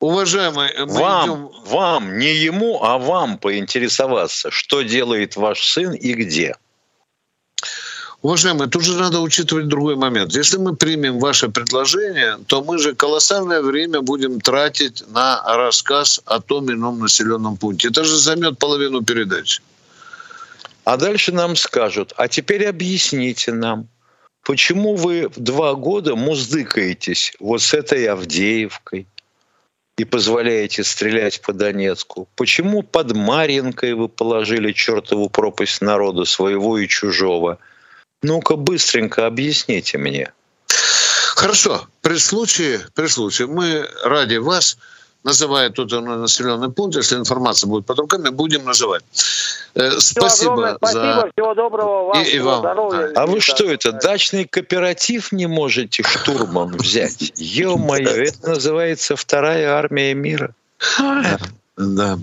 Уважаемый, 0.00 0.70
мы 0.78 0.86
вам, 0.86 1.28
идем... 1.28 1.50
вам, 1.66 2.18
не 2.18 2.34
ему, 2.34 2.82
а 2.82 2.96
вам 2.96 3.36
поинтересоваться, 3.36 4.50
что 4.50 4.80
делает 4.80 5.36
ваш 5.36 5.66
сын 5.66 5.92
и 5.92 6.14
где. 6.14 6.56
Уважаемые, 8.22 8.68
тут 8.68 8.82
же 8.82 8.98
надо 8.98 9.20
учитывать 9.20 9.68
другой 9.68 9.96
момент. 9.96 10.34
Если 10.34 10.56
мы 10.56 10.74
примем 10.74 11.18
ваше 11.18 11.50
предложение, 11.50 12.38
то 12.46 12.62
мы 12.62 12.78
же 12.78 12.94
колоссальное 12.94 13.60
время 13.60 14.00
будем 14.00 14.40
тратить 14.40 15.04
на 15.08 15.42
рассказ 15.56 16.20
о 16.24 16.40
том 16.40 16.70
ином 16.70 16.98
населенном 17.00 17.58
пункте. 17.58 17.88
Это 17.88 18.04
же 18.04 18.16
займет 18.16 18.58
половину 18.58 19.02
передачи. 19.02 19.62
А 20.84 20.96
дальше 20.96 21.32
нам 21.32 21.56
скажут, 21.56 22.14
а 22.16 22.26
теперь 22.28 22.66
объясните 22.66 23.52
нам, 23.52 23.86
почему 24.44 24.96
вы 24.96 25.30
два 25.36 25.74
года 25.74 26.14
муздыкаетесь 26.14 27.34
вот 27.38 27.62
с 27.62 27.74
этой 27.74 28.06
Авдеевкой, 28.06 29.06
и 30.00 30.04
позволяете 30.04 30.82
стрелять 30.82 31.42
по 31.42 31.52
Донецку? 31.52 32.26
Почему 32.34 32.82
под 32.82 33.14
Маринкой 33.14 33.92
вы 33.92 34.08
положили 34.08 34.72
чертову 34.72 35.28
пропасть 35.28 35.82
народа 35.82 36.24
своего 36.24 36.78
и 36.78 36.88
чужого? 36.88 37.58
Ну-ка 38.22 38.56
быстренько 38.56 39.26
объясните 39.26 39.98
мне. 39.98 40.32
Хорошо. 41.36 41.86
При 42.00 42.16
случае, 42.16 42.80
при 42.94 43.08
случае 43.08 43.48
мы 43.48 43.86
ради 44.02 44.36
вас 44.36 44.78
называя 45.24 45.70
тот 45.70 45.90
населенный 45.90 46.70
пункт, 46.70 46.96
если 46.96 47.16
информация 47.16 47.68
будет 47.68 47.86
под 47.86 47.98
руками, 47.98 48.30
будем 48.30 48.64
называть. 48.64 49.04
Э, 49.74 49.90
спасибо, 49.98 50.74
спасибо 50.78 51.02
за... 51.02 51.30
Всего 51.32 51.54
доброго 51.54 52.06
вам. 52.06 52.22
И, 52.22 52.28
и 52.30 52.38
вам. 52.40 52.60
Здоровья. 52.60 53.12
А 53.14 53.26
вы 53.26 53.40
что 53.40 53.64
это, 53.64 53.92
дачный 53.92 54.44
кооператив 54.44 55.32
не 55.32 55.46
можете 55.46 56.02
штурмом 56.02 56.72
взять? 56.72 57.32
Ё-моё, 57.36 58.24
это 58.24 58.50
называется 58.50 59.16
вторая 59.16 59.70
армия 59.70 60.14
мира. 60.14 60.54
Да. 61.76 62.18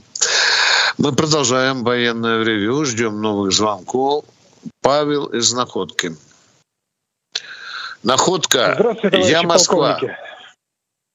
Мы 0.98 1.14
продолжаем 1.14 1.84
военное 1.84 2.44
ревью, 2.44 2.84
ждем 2.86 3.22
новых 3.22 3.52
звонков. 3.52 4.26
Павел 4.82 5.26
из 5.28 5.54
Находки. 5.54 6.16
Находка, 8.04 8.96
я 9.12 9.44
Москва. 9.44 9.94
Полковники. 9.94 10.27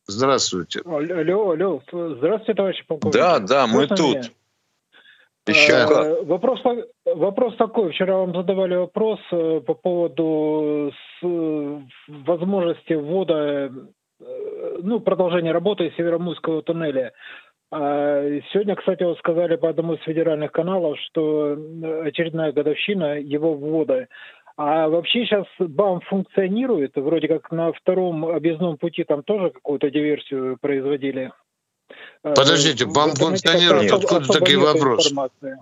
Здравствуйте. 0.06 0.80
Алло, 0.84 1.50
алло. 1.50 1.80
Здравствуйте, 1.90 2.54
товарищ 2.54 2.84
полковник. 2.86 3.14
Да, 3.14 3.38
да, 3.38 3.66
мы 3.66 3.86
Слышно 3.86 3.96
тут. 3.96 4.16
Меня? 4.16 4.28
Еще 5.48 5.74
а? 5.74 6.22
Вопрос, 6.24 6.60
вопрос 7.04 7.56
такой. 7.56 7.90
Вчера 7.90 8.16
вам 8.16 8.32
задавали 8.32 8.76
вопрос 8.76 9.18
э, 9.32 9.60
по 9.66 9.74
поводу 9.74 10.92
с, 10.92 11.26
возможности 12.06 12.92
ввода, 12.92 13.72
э, 14.20 14.78
ну, 14.82 15.00
продолжения 15.00 15.50
работы 15.50 15.92
Северомуйского 15.96 16.62
туннеля. 16.62 17.12
А 17.72 18.22
сегодня, 18.52 18.76
кстати, 18.76 19.02
вот 19.02 19.18
сказали 19.18 19.56
по 19.56 19.68
одному 19.70 19.94
из 19.94 20.02
федеральных 20.02 20.52
каналов, 20.52 20.96
что 21.06 21.56
очередная 22.04 22.52
годовщина 22.52 23.18
его 23.18 23.54
ввода. 23.54 24.08
А 24.64 24.88
вообще 24.88 25.26
сейчас 25.26 25.44
БАМ 25.58 26.02
функционирует, 26.02 26.92
вроде 26.94 27.26
как 27.26 27.50
на 27.50 27.72
втором 27.72 28.24
объездном 28.24 28.78
пути 28.78 29.02
там 29.02 29.24
тоже 29.24 29.50
какую-то 29.50 29.90
диверсию 29.90 30.56
производили. 30.60 31.32
Э, 32.22 32.34
Подождите, 32.36 32.86
БАМ 32.86 33.16
функционирует, 33.16 33.92
откуда 33.92 34.24
такие 34.32 34.58
вопросы? 34.58 35.08
Информации. 35.08 35.58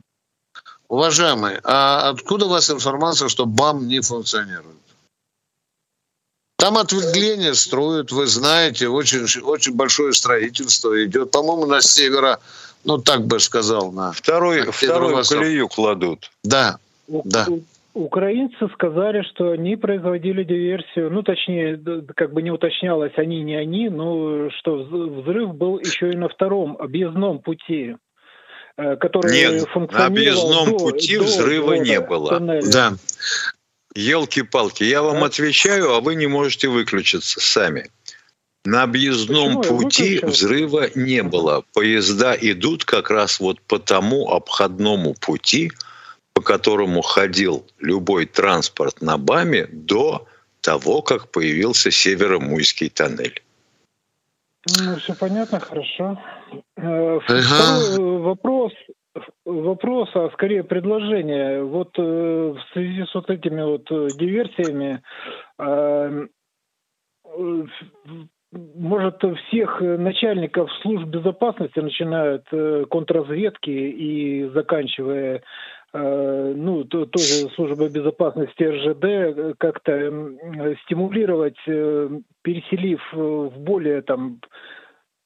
Уважаемый, 0.88 1.60
а 1.64 2.10
откуда 2.10 2.44
у 2.44 2.50
вас 2.50 2.70
информация, 2.70 3.28
что 3.28 3.46
БАМ 3.46 3.88
не 3.88 4.02
функционирует? 4.02 4.76
Там 6.58 6.76
ответвление 6.76 7.54
строят, 7.54 8.12
вы 8.12 8.26
знаете, 8.26 8.88
очень, 8.88 9.24
очень 9.40 9.76
большое 9.76 10.12
строительство 10.12 11.02
идет. 11.02 11.30
По-моему, 11.30 11.64
на 11.64 11.80
севера, 11.80 12.38
ну 12.84 12.98
так 12.98 13.24
бы 13.24 13.40
сказал, 13.40 13.92
на... 13.92 14.12
Второй, 14.12 14.66
на 14.66 14.72
вторую 14.72 15.24
колею 15.24 15.68
кладут. 15.68 16.30
Да, 16.44 16.76
да. 17.08 17.46
Украинцы 17.92 18.68
сказали, 18.74 19.22
что 19.22 19.50
они 19.50 19.76
производили 19.76 20.44
диверсию, 20.44 21.10
ну, 21.10 21.22
точнее, 21.22 21.80
как 22.14 22.32
бы 22.32 22.40
не 22.40 22.52
уточнялось, 22.52 23.12
они, 23.16 23.42
не 23.42 23.56
они, 23.56 23.88
но 23.88 24.48
что 24.50 24.76
взрыв 24.76 25.54
был 25.54 25.80
еще 25.80 26.10
и 26.10 26.16
на 26.16 26.28
втором 26.28 26.76
объездном 26.78 27.40
пути, 27.40 27.96
э, 28.76 28.96
который 28.96 29.32
Нет, 29.32 29.66
на 29.74 30.06
объездном 30.06 30.70
до, 30.70 30.78
пути 30.78 31.18
до, 31.18 31.24
взрыва 31.24 31.76
до, 31.76 31.82
не 31.82 32.00
было. 32.00 32.28
Тоннеля. 32.28 32.72
Да. 32.72 32.92
Елки-палки, 33.96 34.84
я 34.84 35.02
вам 35.02 35.20
да. 35.20 35.26
отвечаю, 35.26 35.92
а 35.92 36.00
вы 36.00 36.14
не 36.14 36.28
можете 36.28 36.68
выключиться 36.68 37.40
сами. 37.40 37.90
На 38.64 38.84
объездном 38.84 39.62
Почему? 39.62 39.78
пути 39.78 40.20
взрыва 40.22 40.90
не 40.94 41.24
было. 41.24 41.64
Поезда 41.72 42.36
идут 42.40 42.84
как 42.84 43.10
раз 43.10 43.40
вот 43.40 43.60
по 43.62 43.80
тому 43.80 44.30
обходному 44.30 45.14
пути, 45.14 45.72
по 46.40 46.42
которому 46.42 47.02
ходил 47.02 47.66
любой 47.80 48.24
транспорт 48.24 49.02
на 49.02 49.18
БАМе 49.18 49.66
до 49.70 50.26
того, 50.62 51.02
как 51.02 51.30
появился 51.30 51.90
Северомуйский 51.90 52.88
тоннель. 52.88 53.42
Ну, 54.78 54.96
все 54.96 55.14
понятно, 55.14 55.60
хорошо. 55.60 56.18
Э, 56.76 57.20
второй 57.22 58.20
вопрос, 58.20 58.72
вопрос, 59.44 60.08
а 60.14 60.30
скорее 60.32 60.64
предложение. 60.64 61.62
Вот 61.62 61.90
э, 61.98 62.02
в 62.02 62.60
связи 62.72 63.04
с 63.04 63.14
вот 63.14 63.28
этими 63.28 63.62
вот 63.62 63.84
диверсиями, 64.16 65.02
э, 65.58 66.26
может, 68.52 69.22
всех 69.46 69.80
начальников 69.80 70.70
служб 70.80 71.06
безопасности, 71.06 71.80
начиная 71.80 72.36
от 72.36 72.88
контрразведки 72.88 73.70
и 73.70 74.48
заканчивая 74.54 75.42
Э, 75.92 76.52
ну, 76.56 76.84
тоже 76.84 77.50
служба 77.56 77.88
безопасности 77.88 78.62
РЖД 78.62 79.04
э, 79.04 79.54
как-то 79.58 79.92
стимулировать, 80.84 81.58
э, 81.66 82.08
переселив 82.42 83.00
в 83.12 83.58
более 83.58 84.02
там 84.02 84.40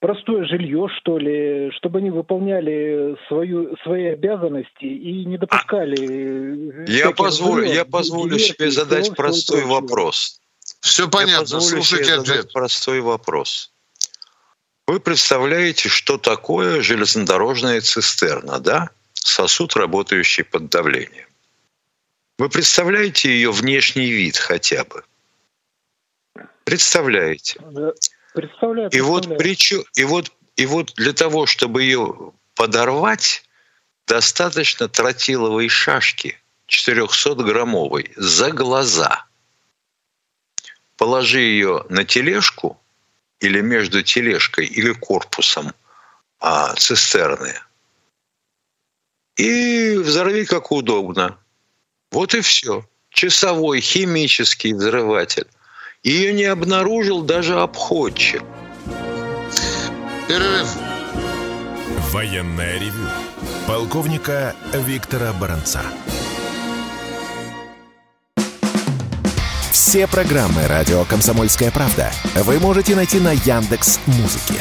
простое 0.01 0.47
жилье, 0.47 0.89
что 1.01 1.19
ли, 1.19 1.71
чтобы 1.73 1.99
они 1.99 2.11
выполняли 2.11 3.15
свою, 3.29 3.77
свои 3.83 4.07
обязанности 4.07 4.85
и 4.85 5.27
не 5.27 5.37
допускали... 5.37 6.91
Я 6.91 7.11
позволю, 7.11 7.65
я 7.65 7.85
позволю 7.85 8.39
себе 8.39 8.71
задать 8.71 9.15
простой 9.15 9.65
вопрос. 9.65 10.41
Все 10.81 11.11
понятно, 11.11 11.61
слушайте 11.61 12.15
ответ. 12.15 12.53
простой 12.55 13.01
вопрос. 13.01 13.71
Вы 14.87 15.01
представляете, 15.01 15.91
что 15.91 16.17
такое 16.17 16.81
железнодорожная 16.81 17.81
цистерна, 17.83 18.61
да? 18.61 18.91
Сосуд, 19.25 19.75
работающий 19.75 20.45
под 20.45 20.69
давлением. 20.69 21.29
Вы 22.39 22.49
представляете 22.49 23.31
ее 23.31 23.53
внешний 23.53 24.11
вид 24.11 24.37
хотя 24.37 24.85
бы? 24.85 25.03
Представляете? 26.65 27.61
Представляю. 28.35 28.91
И 28.91 29.01
вот, 29.01 29.39
причу, 29.39 29.85
и, 29.95 30.05
вот, 30.05 30.33
и 30.57 30.67
вот 30.67 30.93
для 30.97 31.13
того, 31.13 31.47
чтобы 31.47 31.85
ее 31.85 32.33
подорвать, 32.55 33.45
достаточно 34.07 34.89
тротиловой 34.89 35.69
шашки 35.69 36.39
400-граммовой 36.69 38.13
за 38.17 38.51
глаза. 38.51 39.25
Положи 40.97 41.41
ее 41.41 41.85
на 41.89 42.05
тележку 42.05 42.81
или 43.41 43.61
между 43.61 44.03
тележкой 44.03 44.67
или 44.67 44.93
корпусом 44.93 45.73
а, 46.41 46.75
цистерны– 46.75 47.55
и 49.37 49.97
взорви 49.97 50.45
как 50.45 50.71
удобно. 50.71 51.39
Вот 52.11 52.35
и 52.35 52.41
все. 52.41 52.85
Часовой 53.11 53.81
химический 53.81 54.73
взрыватель. 54.73 55.47
Ее 56.03 56.33
не 56.33 56.45
обнаружил 56.45 57.23
даже 57.23 57.59
обходчик. 57.59 58.43
Перерыв. 60.29 60.69
Военная 62.13 62.79
ревю. 62.79 63.09
Полковника 63.67 64.55
Виктора 64.73 65.33
Баранца. 65.33 65.83
Все 69.71 70.07
программы 70.07 70.67
радио 70.67 71.05
Комсомольская 71.05 71.71
правда 71.71 72.13
вы 72.35 72.59
можете 72.59 72.95
найти 72.95 73.21
на 73.21 73.33
Яндекс 73.33 74.01
Музыке. 74.07 74.61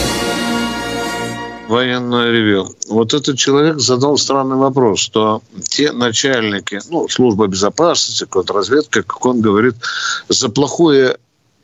Военное 1.71 2.29
ревю. 2.31 2.75
Вот 2.89 3.13
этот 3.13 3.37
человек 3.37 3.79
задал 3.79 4.17
странный 4.17 4.57
вопрос, 4.57 4.99
что 4.99 5.41
те 5.69 5.93
начальники, 5.93 6.81
ну, 6.89 7.07
служба 7.07 7.47
безопасности, 7.47 8.25
контрразведка, 8.25 9.03
как 9.03 9.25
он 9.25 9.39
говорит, 9.39 9.75
за 10.27 10.49
плохое 10.49 11.17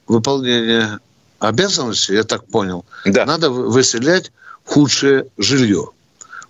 выполнение 0.07 0.99
обязанностей, 1.39 2.13
я 2.13 2.23
так 2.23 2.45
понял, 2.45 2.85
да. 3.03 3.25
надо 3.25 3.49
выселять 3.49 4.31
худшее 4.63 5.25
жилье. 5.37 5.89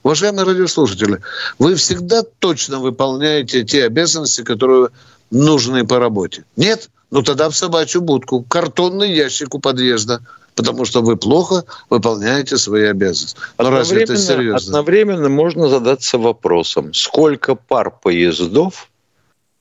Уважаемые 0.04 0.46
радиослушатели, 0.46 1.20
вы 1.58 1.74
всегда 1.74 2.22
точно 2.38 2.78
выполняете 2.78 3.64
те 3.64 3.86
обязанности, 3.86 4.44
которые 4.44 4.90
нужны 5.32 5.84
по 5.84 5.98
работе. 5.98 6.44
Нет? 6.58 6.92
Ну 7.10 7.24
тогда 7.24 7.50
в 7.50 7.58
собачью 7.58 8.02
будку, 8.02 8.44
картонный 8.48 9.12
ящик 9.12 9.56
у 9.56 9.60
подъезда, 9.60 10.22
потому 10.58 10.86
что 10.86 11.02
вы 11.02 11.16
плохо 11.16 11.64
выполняете 11.90 12.58
свои 12.58 12.86
обязанности. 12.86 13.40
Но 13.60 13.70
разве 13.70 14.04
это 14.04 14.18
серьезно? 14.18 14.80
Одновременно 14.80 15.30
можно 15.30 15.70
задаться 15.70 16.18
вопросом, 16.18 16.94
сколько 16.94 17.56
пар 17.56 17.92
поездов 17.92 18.90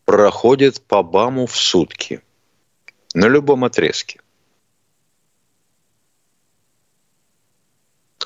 проходит 0.07 0.81
по 0.81 1.03
БАМу 1.03 1.47
в 1.47 1.55
сутки 1.55 2.23
на 3.15 3.27
любом 3.27 3.65
отрезке? 3.65 4.21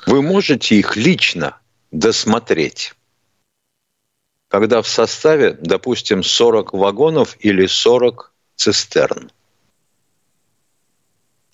Вы 0.07 0.21
можете 0.21 0.75
их 0.75 0.95
лично 0.95 1.57
досмотреть, 1.91 2.93
когда 4.47 4.81
в 4.81 4.87
составе, 4.87 5.57
допустим, 5.59 6.23
40 6.23 6.73
вагонов 6.73 7.35
или 7.41 7.65
40 7.65 8.33
цистерн. 8.55 9.29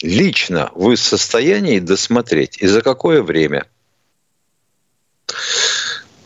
Лично 0.02 0.72
вы 0.76 0.96
в 0.96 1.00
состоянии 1.00 1.80
досмотреть 1.80 2.58
и 2.60 2.68
за 2.68 2.82
какое 2.82 3.24
время? 3.24 3.66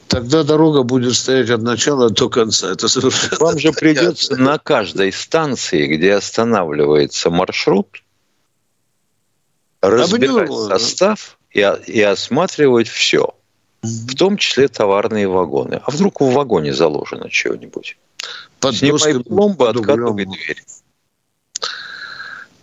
Тогда 0.07 0.43
дорога 0.43 0.83
будет 0.83 1.15
стоять 1.15 1.49
от 1.49 1.61
начала 1.61 2.09
до 2.09 2.29
конца. 2.29 2.71
Это 2.71 2.89
совершенно 2.89 3.37
Вам 3.39 3.57
же 3.57 3.71
придется 3.71 4.35
на 4.35 4.57
каждой 4.57 5.13
станции, 5.13 5.87
где 5.87 6.15
останавливается 6.15 7.29
маршрут, 7.29 8.03
разбирать 9.81 10.51
состав 10.51 11.39
и, 11.49 11.59
и 11.87 12.01
осматривать 12.01 12.89
все. 12.89 13.33
В 13.83 14.13
том 14.15 14.35
числе 14.35 14.67
товарные 14.67 15.29
вагоны. 15.29 15.81
А 15.83 15.89
вдруг 15.91 16.19
в 16.19 16.31
вагоне 16.31 16.73
заложено 16.73 17.29
чего-нибудь? 17.29 17.97
Под 18.59 18.75
Снимай 18.75 19.13
досками, 19.13 19.69
откатывай 19.69 20.25
дверь. 20.25 20.61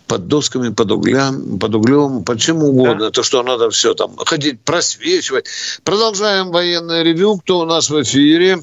Под 0.09 0.27
досками, 0.27 0.71
под 0.71 0.91
углем, 0.91 1.59
под 1.59 1.75
углем, 1.75 2.25
под 2.25 2.41
чем 2.41 2.63
угодно. 2.63 3.07
Да. 3.07 3.11
То, 3.11 3.23
что 3.23 3.43
надо 3.43 3.71
все 3.71 3.95
там 3.95 4.17
ходить, 4.17 4.61
просвечивать. 4.63 5.47
Продолжаем 5.85 6.51
военное 6.51 7.03
ревю. 7.03 7.37
Кто 7.39 7.61
у 7.61 7.65
нас 7.65 7.91
в 7.91 8.03
эфире? 8.03 8.59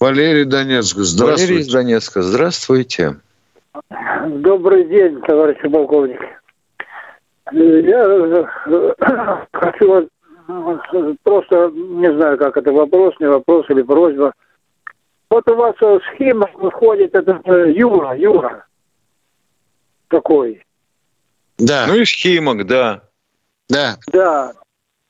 Валерий 0.00 0.44
Донецк. 0.44 0.96
Здравствуйте. 0.96 1.52
Валерий 1.52 1.72
Донецк. 1.72 2.12
Здравствуйте. 2.16 3.16
Добрый 4.26 4.84
день, 4.84 5.20
товарищ 5.22 5.58
полковник. 5.70 6.20
Я 7.52 8.48
хочу 9.52 10.08
просто, 11.22 11.70
не 11.74 12.12
знаю, 12.12 12.38
как 12.38 12.56
это 12.56 12.72
вопрос, 12.72 13.14
не 13.20 13.28
вопрос 13.28 13.66
или 13.68 13.82
просьба– 13.82 14.32
вот 15.28 15.50
у 15.50 15.56
вас 15.56 15.74
в 15.80 16.00
схемах 16.12 16.54
выходит 16.54 17.14
этот 17.14 17.46
э, 17.48 17.72
Юра, 17.72 18.16
Юра. 18.16 18.64
Такой. 20.08 20.64
Да. 21.58 21.86
Ну 21.86 21.94
и 21.96 22.04
схемок, 22.04 22.66
да. 22.66 23.02
Да. 23.68 23.96
Да. 24.12 24.52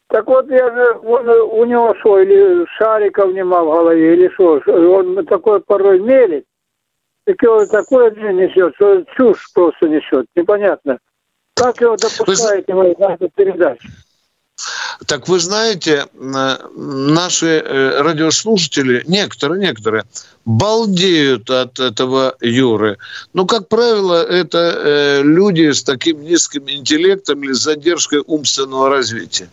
Так 0.09 0.27
вот, 0.27 0.49
я 0.49 0.71
же, 0.73 0.99
он, 1.03 1.29
у 1.29 1.65
него 1.65 1.95
что, 1.99 2.21
или 2.21 2.65
шариков 2.79 3.33
нема 3.33 3.63
в 3.63 3.67
голове, 3.67 4.15
или 4.15 4.29
что, 4.35 4.63
он 4.67 5.27
такой 5.27 5.61
порой 5.61 5.99
мелит, 5.99 6.45
так 7.25 7.43
его 7.43 7.67
такое 7.67 8.11
несет, 8.13 8.75
что 8.77 9.03
чушь 9.17 9.53
просто 9.53 9.89
несет, 9.89 10.27
непонятно. 10.37 10.99
Как 11.55 11.81
его 11.81 11.97
допускаете 11.97 12.73
Вы... 12.73 12.95
в 12.95 13.01
эту 13.01 13.29
передачу? 13.31 13.89
Так 15.05 15.29
вы 15.29 15.39
знаете, 15.39 16.07
наши 16.15 17.47
э, 17.47 18.01
радиослушатели, 18.01 19.03
некоторые, 19.07 19.61
некоторые, 19.61 20.05
балдеют 20.47 21.51
от 21.51 21.79
этого 21.79 22.37
Юры. 22.41 22.97
Ну, 23.35 23.47
как 23.47 23.69
правило, 23.69 24.25
это 24.25 24.59
э, 24.59 25.23
люди 25.23 25.71
с 25.71 25.83
таким 25.83 26.23
низким 26.23 26.71
интеллектом 26.71 27.43
или 27.45 27.53
задержкой 27.53 28.23
умственного 28.27 28.89
развития. 28.89 29.51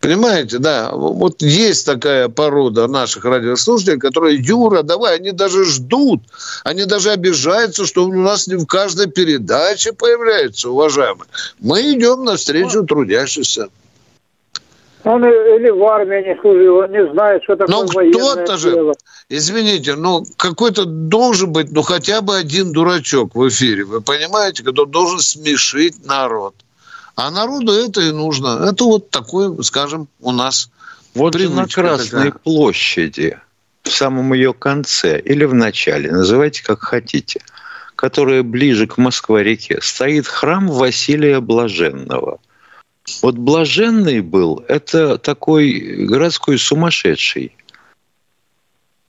Понимаете, 0.00 0.58
да, 0.58 0.92
вот 0.92 1.42
есть 1.42 1.84
такая 1.84 2.28
порода 2.28 2.86
наших 2.86 3.24
радиослушателей, 3.24 3.98
которые, 3.98 4.38
Юра, 4.38 4.82
давай, 4.82 5.16
они 5.16 5.32
даже 5.32 5.64
ждут, 5.64 6.22
они 6.64 6.84
даже 6.84 7.10
обижаются, 7.10 7.86
что 7.86 8.04
у 8.04 8.12
нас 8.12 8.46
не 8.46 8.54
в 8.54 8.66
каждой 8.66 9.08
передаче 9.08 9.92
появляется, 9.92 10.70
уважаемые. 10.70 11.26
Мы 11.60 11.94
идем 11.94 12.24
навстречу 12.24 12.84
трудящимся. 12.84 13.68
Он 15.06 15.24
или 15.24 15.70
в 15.70 15.84
армии 15.84 16.30
не 16.30 16.40
служил, 16.40 16.78
он 16.78 16.90
не 16.90 17.12
знает, 17.12 17.40
что 17.44 17.54
такое 17.54 17.76
ну, 17.76 18.10
кто-то 18.10 18.56
же, 18.56 18.92
извините, 19.28 19.94
ну, 19.94 20.24
какой-то 20.36 20.84
должен 20.84 21.52
быть, 21.52 21.70
ну, 21.70 21.82
хотя 21.82 22.22
бы 22.22 22.36
один 22.36 22.72
дурачок 22.72 23.36
в 23.36 23.48
эфире, 23.48 23.84
вы 23.84 24.00
понимаете, 24.00 24.64
кто 24.64 24.84
должен 24.84 25.20
смешить 25.20 26.04
народ. 26.04 26.56
А 27.14 27.30
народу 27.30 27.70
это 27.70 28.00
и 28.00 28.10
нужно. 28.10 28.68
Это 28.68 28.82
вот 28.82 29.10
такой, 29.10 29.62
скажем, 29.62 30.08
у 30.20 30.32
нас 30.32 30.70
Вот 31.14 31.36
же 31.36 31.50
на 31.50 31.68
Красной 31.68 32.32
такая. 32.32 32.32
площади, 32.32 33.38
в 33.84 33.90
самом 33.90 34.34
ее 34.34 34.52
конце 34.54 35.20
или 35.20 35.44
в 35.44 35.54
начале, 35.54 36.10
называйте 36.10 36.64
как 36.64 36.80
хотите, 36.80 37.40
которая 37.94 38.42
ближе 38.42 38.88
к 38.88 38.98
Москва-реке, 38.98 39.78
стоит 39.82 40.26
храм 40.26 40.66
Василия 40.66 41.38
Блаженного– 41.38 42.40
вот 43.22 43.36
блаженный 43.36 44.20
был, 44.20 44.64
это 44.68 45.18
такой 45.18 45.78
городской 46.06 46.58
сумасшедший. 46.58 47.56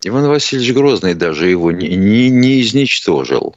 Иван 0.04 0.28
Васильевич 0.28 0.74
Грозный 0.74 1.16
даже 1.16 1.48
его 1.48 1.72
не, 1.72 1.96
не, 1.96 2.30
не 2.30 2.62
изничтожил. 2.62 3.56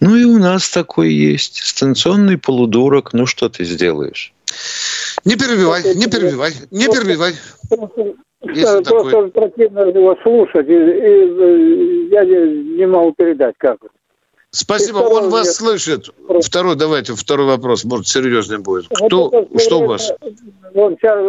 Ну 0.00 0.16
и 0.16 0.24
у 0.24 0.38
нас 0.38 0.68
такой 0.68 1.12
есть. 1.12 1.62
Станционный 1.62 2.38
полудурок. 2.38 3.12
Ну 3.12 3.26
что 3.26 3.48
ты 3.48 3.64
сделаешь? 3.64 4.32
Не 5.24 5.36
перебивай, 5.36 5.82
не 5.94 6.06
перебивай, 6.06 6.52
не 6.70 6.86
перебивай. 6.86 7.34
Просто, 7.68 8.82
просто 8.82 9.22
противно 9.28 9.80
его 9.80 10.16
слушать, 10.22 10.68
и, 10.68 10.72
и, 10.72 12.08
я 12.10 12.24
не, 12.24 12.76
не 12.78 12.86
могу 12.86 13.12
передать, 13.12 13.56
как 13.58 13.76
это. 13.82 13.92
Спасибо, 14.60 14.98
второй, 14.98 15.22
он 15.22 15.30
вас 15.30 15.46
я... 15.46 15.52
слышит. 15.52 16.10
Второй, 16.42 16.74
давайте, 16.74 17.14
второй 17.14 17.46
вопрос, 17.46 17.84
может, 17.84 18.08
серьезнее 18.08 18.58
будет. 18.58 18.88
Кто, 18.88 19.30
вот 19.30 19.62
что 19.62 19.78
у 19.78 19.86
вас? 19.86 20.12
Вот 20.74 20.94
сейчас, 20.94 21.20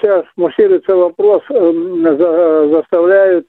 сейчас 0.00 0.24
муссируется 0.34 0.96
вопрос, 0.96 1.42
э, 1.50 2.70
заставляют, 2.72 3.46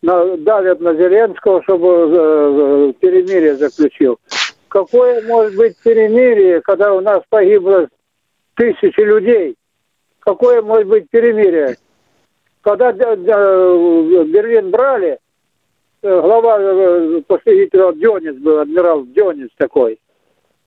давят 0.00 0.80
на 0.80 0.94
Зеленского, 0.94 1.60
чтобы 1.64 1.88
э, 1.88 2.92
перемирие 3.00 3.56
заключил. 3.56 4.20
Какое 4.68 5.26
может 5.26 5.56
быть 5.56 5.76
перемирие, 5.82 6.60
когда 6.60 6.94
у 6.94 7.00
нас 7.00 7.22
погибло 7.28 7.88
тысячи 8.54 9.00
людей? 9.00 9.56
Какое 10.20 10.62
может 10.62 10.86
быть 10.86 11.10
перемирие? 11.10 11.78
Когда 12.62 12.92
Берлин 12.92 14.70
брали, 14.70 15.18
Э, 15.18 15.27
глава 16.22 16.58
э, 16.60 17.22
после 17.26 17.64
Гитлера 17.64 17.92
Дёнец 17.92 18.36
был, 18.36 18.58
адмирал 18.58 19.04
Дёнец 19.06 19.50
такой. 19.56 19.98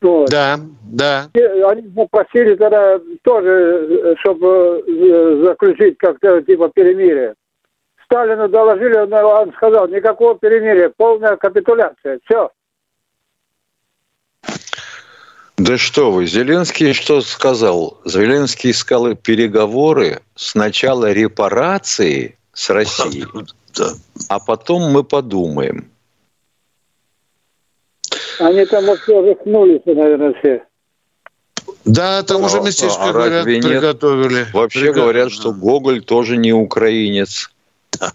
Вот. 0.02 0.30
Да, 0.30 0.60
да. 0.84 1.30
И 1.34 1.40
они 1.40 1.84
попросили 1.90 2.56
тогда 2.56 3.00
тоже, 3.24 3.88
э, 3.90 4.16
чтобы 4.20 4.84
заключить 5.44 5.98
как-то 5.98 6.42
типа 6.42 6.70
перемирие. 6.70 7.36
Сталину 8.06 8.50
доложили, 8.50 8.98
он 8.98 9.54
сказал, 9.54 9.88
никакого 9.88 10.38
перемирия, 10.38 10.92
полная 10.96 11.38
капитуляция, 11.38 12.20
все. 12.26 12.52
Да 15.58 15.78
что 15.78 16.12
вы, 16.12 16.26
Зеленский 16.26 16.92
что 16.94 17.22
сказал? 17.22 18.02
Зеленский 18.04 18.72
искал 18.72 19.16
переговоры, 19.16 20.22
сначала 20.36 21.12
репарации 21.12 22.38
с 22.54 22.70
Россией, 22.70 23.28
а 24.30 24.40
потом 24.40 24.92
мы 24.92 25.04
подумаем. 25.04 25.90
Они 28.40 28.66
там 28.66 28.86
все 28.98 29.24
рехнулись, 29.24 29.82
наверное, 29.86 30.34
все. 30.40 30.64
Да, 31.86 32.24
там 32.24 32.44
уже 32.44 32.60
местечко, 32.62 33.04
а 33.04 33.14
говорят, 33.14 33.46
приготовили. 33.46 34.48
Вообще 34.54 34.80
Приготовили. 34.80 35.02
говорят, 35.02 35.32
что 35.32 35.52
Гоголь 35.52 36.04
тоже 36.04 36.38
не 36.38 36.54
украинец. 36.54 37.52
Да. 38.00 38.14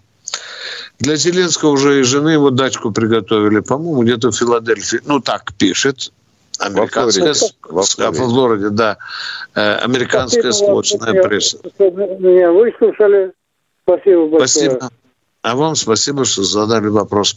Для 0.99 1.15
Зеленского 1.15 1.71
уже 1.71 1.99
и 1.99 2.03
жены 2.03 2.29
его 2.29 2.49
дачку 2.49 2.91
приготовили, 2.91 3.59
по-моему, 3.59 4.03
где-то 4.03 4.31
в 4.31 4.37
Филадельфии. 4.37 4.99
Ну, 5.05 5.19
так 5.19 5.53
пишет 5.53 6.11
американская, 6.59 7.33
во 7.69 7.83
Флориде, 7.83 8.19
во 8.19 8.27
Флориде 8.29 8.69
да, 8.69 8.97
э, 9.53 9.75
американская 9.75 10.51
Спасибо 10.51 10.81
сложная 10.81 11.23
пресса. 11.23 11.59
Меня 11.79 12.51
выслушали. 12.51 13.31
Спасибо 13.87 14.27
большое. 14.27 14.47
Спасибо. 14.47 14.89
А 15.43 15.55
вам 15.55 15.75
спасибо, 15.75 16.25
что 16.25 16.43
задали 16.43 16.87
вопрос. 16.87 17.35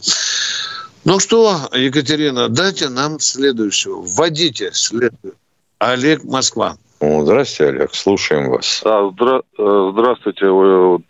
Ну 1.05 1.19
что, 1.19 1.55
Екатерина, 1.73 2.49
дайте 2.49 2.89
нам 2.89 3.19
следующего. 3.19 4.01
Вводите 4.01 4.71
следующего. 4.73 5.33
Олег 5.79 6.23
Москва. 6.25 6.75
Здравствуйте, 6.99 7.73
Олег, 7.73 7.95
слушаем 7.95 8.51
вас. 8.51 8.83
А, 8.85 9.09
здра... 9.09 9.41
Э, 9.57 9.91
здравствуйте. 9.93 10.47
Вот, 10.47 11.01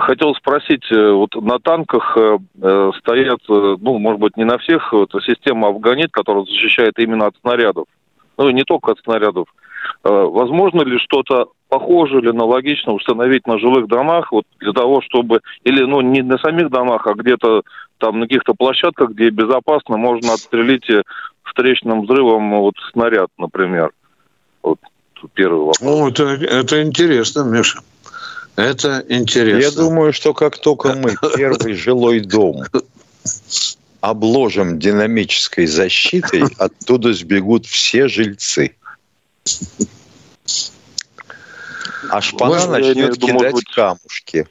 хотел 0.00 0.34
спросить, 0.34 0.90
э, 0.90 1.12
вот 1.12 1.34
на 1.36 1.60
танках 1.60 2.16
э, 2.16 2.38
стоят, 2.98 3.38
ну, 3.48 3.98
может 3.98 4.20
быть, 4.20 4.36
не 4.36 4.44
на 4.44 4.58
всех, 4.58 4.92
вот, 4.92 5.12
система 5.24 5.68
Афганит, 5.68 6.10
которая 6.10 6.44
защищает 6.44 6.98
именно 6.98 7.26
от 7.26 7.36
снарядов. 7.40 7.84
Ну, 8.36 8.48
и 8.48 8.52
не 8.52 8.64
только 8.64 8.92
от 8.92 8.98
снарядов. 8.98 9.46
Возможно 10.02 10.82
ли 10.82 10.98
что-то 10.98 11.48
похожее 11.68 12.20
или 12.20 12.28
аналогично 12.30 12.92
установить 12.92 13.46
на 13.46 13.58
жилых 13.58 13.88
домах, 13.88 14.32
вот 14.32 14.44
для 14.60 14.72
того, 14.72 15.00
чтобы, 15.00 15.40
или, 15.64 15.82
ну, 15.84 16.00
не 16.00 16.22
на 16.22 16.38
самих 16.38 16.70
домах, 16.70 17.06
а 17.06 17.14
где-то 17.14 17.62
там 17.98 18.20
на 18.20 18.26
каких-то 18.26 18.54
площадках, 18.54 19.10
где 19.10 19.30
безопасно 19.30 19.96
можно 19.96 20.34
отстрелить 20.34 20.84
встречным 21.44 22.02
взрывом 22.02 22.58
вот 22.58 22.74
снаряд, 22.92 23.28
например. 23.38 23.90
Вот 24.62 24.78
первый 25.34 25.66
вопрос. 25.66 25.80
О, 25.82 26.08
это, 26.08 26.24
это 26.24 26.82
интересно, 26.82 27.44
Миша. 27.44 27.80
Это 28.56 29.04
интересно. 29.08 29.60
Я 29.60 29.70
думаю, 29.70 30.12
что 30.12 30.34
как 30.34 30.58
только 30.58 30.94
мы 30.94 31.14
первый 31.36 31.74
жилой 31.74 32.20
дом 32.20 32.64
обложим 34.00 34.78
динамической 34.78 35.66
защитой, 35.66 36.42
оттуда 36.58 37.12
сбегут 37.14 37.66
все 37.66 38.08
жильцы. 38.08 38.76
А 42.10 42.20
шпана 42.20 42.66
начнет 42.66 43.16
кидать 43.16 43.64
камушки. 43.74 44.46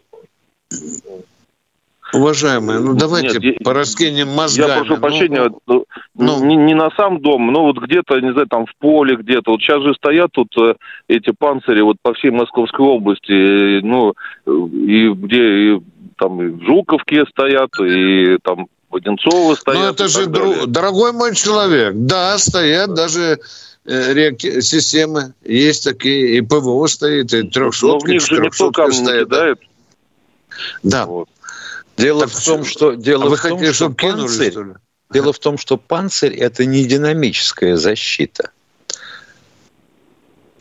Уважаемые, 2.14 2.80
ну 2.80 2.94
давайте 2.94 3.39
Нет, 3.39 3.64
пораскинем 3.64 4.30
мозгами. 4.30 4.70
Я 4.70 4.78
прошу 4.78 4.96
ну, 4.96 5.02
прощения, 5.02 5.52
ну, 5.66 5.86
ну, 6.16 6.46
не, 6.46 6.58
не 6.58 6.74
на 6.74 6.89
сам 6.92 7.22
дом, 7.22 7.52
но 7.54 7.64
вот 7.64 7.78
где-то, 7.78 8.20
не 8.20 8.34
знаю, 8.34 8.48
там 8.48 8.66
в 8.66 8.76
поле 8.80 9.16
где-то. 9.16 9.52
Вот 9.52 9.62
сейчас 9.62 9.82
же 9.82 9.94
стоят 9.94 10.32
тут 10.34 10.50
э, 10.58 10.76
эти 11.08 11.32
панцири 11.32 11.82
вот 11.82 11.98
по 12.02 12.14
всей 12.14 12.32
Московской 12.32 12.86
области, 12.86 13.32
э, 13.32 13.82
ну, 13.82 14.14
и 14.46 15.10
где 15.10 15.76
и, 15.76 15.82
там 16.18 16.42
и 16.42 16.48
в 16.48 16.62
Жуковке 16.66 17.24
стоят, 17.28 17.70
и 17.80 18.38
там 18.44 18.68
в 18.89 18.96
Одинцово 18.98 19.56
стоят. 19.56 19.82
Ну 19.82 19.89
это 19.89 20.08
же, 20.10 20.26
друг, 20.26 20.68
дорогой 20.68 21.14
мой 21.14 21.34
человек, 21.34 21.94
да, 21.96 22.38
стоят 22.38 22.94
даже 22.94 23.39
э, 23.86 24.14
реакти- 24.14 24.62
системы, 24.62 25.34
есть 25.44 25.84
такие, 25.84 26.38
и 26.38 26.42
ПВО 26.42 26.88
стоит, 26.88 27.34
и 27.34 27.48
трехсотки, 27.48 27.86
Но 27.86 28.00
в 28.00 28.10
них 28.10 28.22
же 28.22 28.52
стоит. 28.52 28.92
не 28.92 29.26
кидает. 29.26 29.60
Да. 30.84 31.06
Вот. 31.06 31.30
Дело 31.98 32.22
так 32.22 32.32
в 32.32 32.46
том, 32.46 32.66
что 32.66 32.94
дело 32.94 33.26
а 33.26 33.36
в 33.36 33.42
том, 33.42 33.58
хотели, 33.58 33.72
что 33.72 33.90
панцирь, 33.90 34.52
кинули, 34.52 34.76
дело 35.12 35.34
в 35.34 35.40
том, 35.40 35.58
что 35.58 35.78
панцирь 35.78 36.34
это 36.34 36.66
не 36.66 36.86
динамическая 36.86 37.76
защита. 37.76 38.52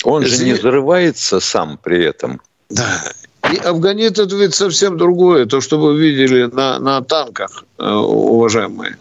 Он 0.05 0.25
же 0.25 0.45
не 0.45 0.55
взрывается 0.55 1.41
сам 1.41 1.79
при 1.79 2.05
этом. 2.05 2.41
Да. 2.69 3.13
И 3.53 3.57
афганит 3.57 4.19
это 4.19 4.37
ведь 4.37 4.55
совсем 4.55 4.97
другое, 4.97 5.47
то, 5.47 5.61
что 5.61 5.79
вы 5.79 5.99
видели 5.99 6.45
на, 6.45 6.79
на 6.79 7.03
танках, 7.03 7.65
э, 7.79 7.91
уважаемые. 7.91 8.99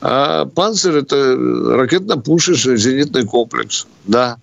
А 0.00 0.46
панцирь 0.46 0.96
это 0.96 1.36
ракетно-пушечный 1.36 2.76
зенитный 2.76 3.26
комплекс. 3.26 3.86
Да. 4.06 4.38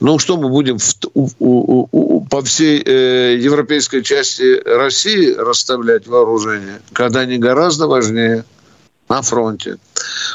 Ну, 0.00 0.18
что 0.18 0.36
мы 0.36 0.48
будем 0.48 0.78
в, 0.78 0.94
у, 1.14 1.28
у, 1.38 1.88
у, 1.90 2.24
по 2.26 2.42
всей 2.42 2.80
э, 2.84 3.36
европейской 3.36 4.02
части 4.02 4.62
России 4.64 5.32
расставлять 5.32 6.06
вооружение, 6.06 6.80
когда 6.92 7.20
они 7.20 7.38
гораздо 7.38 7.88
важнее 7.88 8.44
на 9.08 9.22
фронте. 9.22 9.78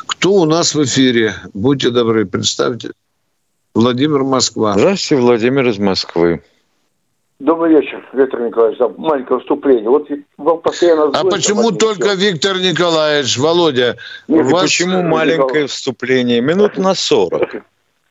Кто 0.07 0.33
у 0.33 0.45
нас 0.45 0.75
в 0.75 0.83
эфире? 0.83 1.35
Будьте 1.53 1.91
добры, 1.91 2.25
представьте. 2.25 2.91
Владимир 3.73 4.23
Москва. 4.23 4.73
Здравствуйте, 4.73 5.21
Владимир 5.21 5.67
из 5.69 5.77
Москвы. 5.77 6.43
Добрый 7.43 7.73
вечер, 7.73 8.01
Виктор 8.13 8.39
Николаевич. 8.39 8.79
Да, 8.79 8.87
маленькое 8.95 9.41
вступление. 9.41 9.89
Вот 9.89 10.07
вам 10.37 10.61
постоянно... 10.61 11.11
А 11.13 11.25
почему 11.25 11.71
только 11.71 12.13
Виктор 12.13 12.55
Николаевич, 12.55 13.37
Володя? 13.37 13.97
Нет, 14.29 14.45
вас... 14.45 14.61
Почему 14.61 15.01
маленькое 15.01 15.43
Николаевич. 15.43 15.71
вступление? 15.71 16.39
Минут 16.39 16.77
на 16.77 16.95
сорок. 16.95 17.53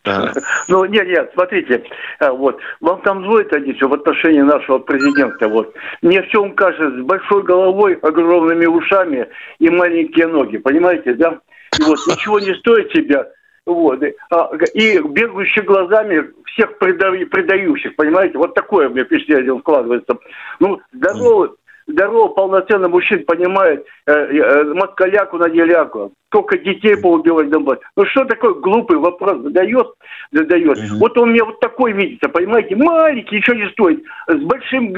Ну, 0.04 0.84
нет, 0.84 1.06
нет, 1.06 1.30
смотрите, 1.32 1.82
а, 2.18 2.32
вот, 2.32 2.58
вам 2.80 3.00
там 3.02 3.24
звонит 3.24 3.52
они 3.54 3.72
все 3.72 3.88
в 3.88 3.94
отношении 3.94 4.40
нашего 4.40 4.78
президента, 4.80 5.48
вот. 5.48 5.72
Мне 6.02 6.22
все 6.24 6.42
он 6.42 6.54
кажется 6.54 6.90
с 6.90 7.02
большой 7.02 7.42
головой, 7.44 7.94
огромными 8.02 8.66
ушами 8.66 9.28
и 9.60 9.70
маленькие 9.70 10.26
ноги, 10.26 10.58
понимаете, 10.58 11.14
да? 11.14 11.38
И 11.78 11.82
вот 11.84 11.98
ничего 12.08 12.40
не 12.40 12.52
стоит 12.56 12.90
себя, 12.92 13.28
вот, 13.66 14.02
и, 14.02 14.14
а, 14.30 14.50
и 14.74 14.98
бегающий 14.98 15.62
глазами 15.62 16.30
всех 16.46 16.78
предающих, 16.78 17.94
понимаете, 17.96 18.38
вот 18.38 18.54
такое 18.54 18.88
мне 18.88 19.04
впечатление 19.04 19.58
складывается. 19.60 20.18
Ну, 20.58 20.80
здоровый, 20.92 21.50
здоровый, 21.86 22.34
полноценный 22.34 22.88
мужчина 22.88 23.22
понимает 23.24 23.86
э, 24.06 24.12
э, 24.12 24.64
москаляку 24.64 25.38
на 25.38 25.48
деляку, 25.48 26.12
только 26.30 26.58
детей 26.58 26.96
поубивать 26.96 27.50
домой. 27.50 27.78
Ну 27.96 28.04
что 28.06 28.24
такой 28.24 28.60
глупый 28.60 28.98
вопрос 28.98 29.40
задает, 29.42 29.86
задает. 30.32 30.78
Угу. 30.78 30.98
Вот 30.98 31.16
он 31.18 31.30
мне 31.30 31.44
вот 31.44 31.60
такой 31.60 31.92
видится, 31.92 32.28
понимаете, 32.28 32.74
маленький, 32.74 33.36
ничего 33.36 33.56
не 33.56 33.68
стоит, 33.70 34.02
с 34.26 34.40
большим, 34.42 34.92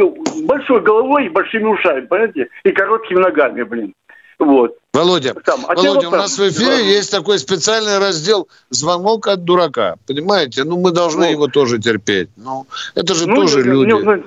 большой 0.47 0.81
головой 0.81 1.27
и 1.27 1.31
большими 1.31 1.65
ушами, 1.65 2.07
понимаете, 2.07 2.49
и 2.65 2.71
короткими 2.71 3.19
ногами, 3.19 3.63
блин. 3.63 3.93
Вот. 4.39 4.77
Володя, 4.95 5.35
там, 5.45 5.67
а 5.69 5.75
Володя, 5.75 6.09
у 6.09 6.13
нас 6.13 6.39
в 6.39 6.49
эфире 6.49 6.77
да. 6.77 6.79
есть 6.79 7.11
такой 7.11 7.41
специальный 7.41 7.99
раздел 7.99 8.49
«Звонок 8.71 9.27
от 9.27 9.43
дурака». 9.43 9.97
Понимаете? 10.07 10.63
Ну, 10.63 10.79
мы 10.79 10.93
должны 10.93 11.27
ну, 11.27 11.33
его 11.33 11.49
тоже 11.49 11.81
терпеть. 11.81 12.29
Ну, 12.37 12.69
это 12.95 13.13
же 13.15 13.27
ну, 13.27 13.35
тоже 13.35 13.63
люди. 13.63 13.91
Ну, 13.91 14.23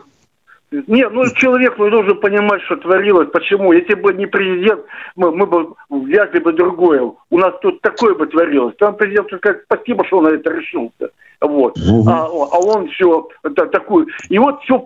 нет, 0.70 1.14
ну 1.14 1.24
человек 1.36 1.76
ну, 1.78 1.90
должен 1.90 2.20
понимать, 2.20 2.62
что 2.64 2.76
творилось. 2.76 3.30
Почему? 3.32 3.72
Если 3.72 3.94
бы 3.94 4.14
не 4.14 4.26
президент, 4.26 4.82
мы, 5.16 5.32
мы 5.32 5.46
бы 5.46 5.74
взяли 5.90 6.40
бы 6.40 6.52
другое. 6.52 7.14
У 7.30 7.38
нас 7.38 7.54
тут 7.62 7.80
такое 7.82 8.16
бы 8.16 8.28
творилось. 8.28 8.76
Там 8.78 8.96
президент 8.96 9.32
сказать, 9.32 9.62
спасибо, 9.64 10.06
что 10.06 10.18
он 10.18 10.26
на 10.26 10.30
это 10.30 10.52
решился. 10.52 11.12
Вот. 11.40 11.78
Угу. 11.78 12.10
А, 12.10 12.26
а 12.26 12.60
он 12.60 12.90
все 12.90 13.30
да, 13.44 13.66
такую. 13.68 14.08
И 14.28 14.38
вот 14.40 14.62
все 14.64 14.86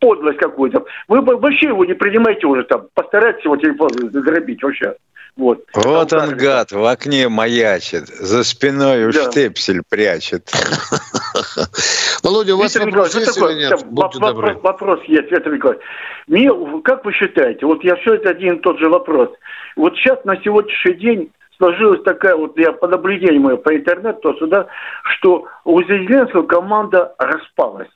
подлость 0.00 0.38
какую-то. 0.38 0.84
Вы 1.06 1.20
вообще 1.20 1.66
его 1.66 1.84
не 1.84 1.94
принимаете 1.94 2.46
уже 2.46 2.64
там. 2.64 2.86
Постарайтесь 2.94 3.44
его 3.44 3.56
телефон 3.56 3.90
заграбить 4.10 4.62
вообще. 4.62 4.96
Вот, 5.36 5.64
вот 5.74 6.12
он, 6.12 6.36
гад, 6.36 6.72
в 6.72 6.84
окне 6.84 7.28
маячит, 7.28 8.08
за 8.08 8.44
спиной 8.44 9.06
уж 9.06 9.14
да. 9.14 9.30
штепсель 9.30 9.82
прячет. 9.88 10.50
Володя, 12.22 12.54
у 12.54 12.58
вас 12.58 12.76
вопрос 12.76 13.14
есть 13.14 13.36
или 13.38 13.54
нет? 13.60 13.84
Вопрос, 13.90 14.62
вопрос 14.62 15.00
есть, 15.06 15.30
Виктор 15.30 15.54
Николаевич. 15.54 15.84
Мне, 16.26 16.50
как 16.82 17.04
вы 17.04 17.12
считаете, 17.12 17.64
вот 17.64 17.82
я 17.84 17.96
все 17.96 18.14
это 18.14 18.30
один 18.30 18.56
и 18.56 18.60
тот 18.60 18.78
же 18.78 18.88
вопрос. 18.88 19.30
Вот 19.76 19.96
сейчас 19.96 20.24
на 20.24 20.36
сегодняшний 20.42 20.94
день 20.94 21.32
сложилась 21.56 22.02
такая 22.02 22.34
вот, 22.34 22.58
я 22.58 22.72
по 22.72 22.88
наблюдению 22.88 23.40
мое 23.40 23.56
по 23.56 23.74
интернету, 23.74 24.20
то 24.22 24.34
сюда, 24.34 24.66
что 25.04 25.46
у 25.64 25.82
Зеленского 25.82 26.42
команда 26.42 27.14
распалась. 27.18 27.88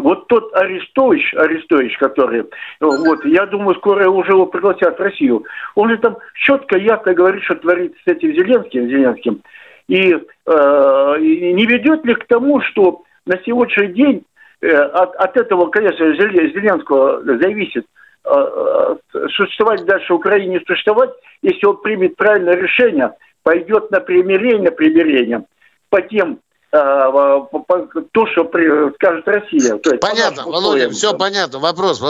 Вот 0.00 0.26
тот 0.28 0.54
Арестович, 0.54 1.34
Арестович, 1.34 1.96
который, 1.98 2.44
вот, 2.80 3.24
я 3.24 3.46
думаю, 3.46 3.74
скоро 3.76 4.08
уже 4.08 4.32
его 4.32 4.46
пригласят 4.46 4.98
в 4.98 5.02
Россию, 5.02 5.44
он 5.74 5.90
же 5.90 5.98
там 5.98 6.16
четко, 6.34 6.78
ясно 6.78 7.14
говорит, 7.14 7.42
что 7.44 7.56
творит 7.56 7.94
с 8.04 8.10
этим 8.10 8.32
Зеленским, 8.32 8.88
Зеленским. 8.88 9.42
И 9.88 10.12
э, 10.12 11.16
не 11.18 11.66
ведет 11.66 12.04
ли 12.04 12.14
к 12.14 12.26
тому, 12.26 12.60
что 12.62 13.02
на 13.26 13.38
сегодняшний 13.44 13.88
день 13.88 14.24
э, 14.60 14.68
от, 14.68 15.14
от 15.16 15.36
этого, 15.36 15.66
конечно, 15.66 16.14
Зеленского 16.14 17.22
зависит, 17.24 17.84
э, 18.24 18.30
э, 18.32 18.96
существовать 19.30 19.84
дальше 19.84 20.12
в 20.12 20.16
Украине 20.16 20.60
существовать, 20.66 21.10
если 21.42 21.66
он 21.66 21.76
примет 21.78 22.16
правильное 22.16 22.54
решение, 22.54 23.12
пойдет 23.42 23.90
на 23.90 24.00
примирение, 24.00 24.70
примирение 24.70 25.44
по 25.88 26.00
тем 26.02 26.38
то, 26.70 28.26
что 28.32 28.50
скажет 28.94 29.26
Россия. 29.26 29.76
То 29.78 29.90
есть 29.90 30.00
понятно, 30.00 30.44
Володя, 30.44 30.90
все 30.90 31.14
понятно. 31.14 31.58
Вопрос. 31.58 32.00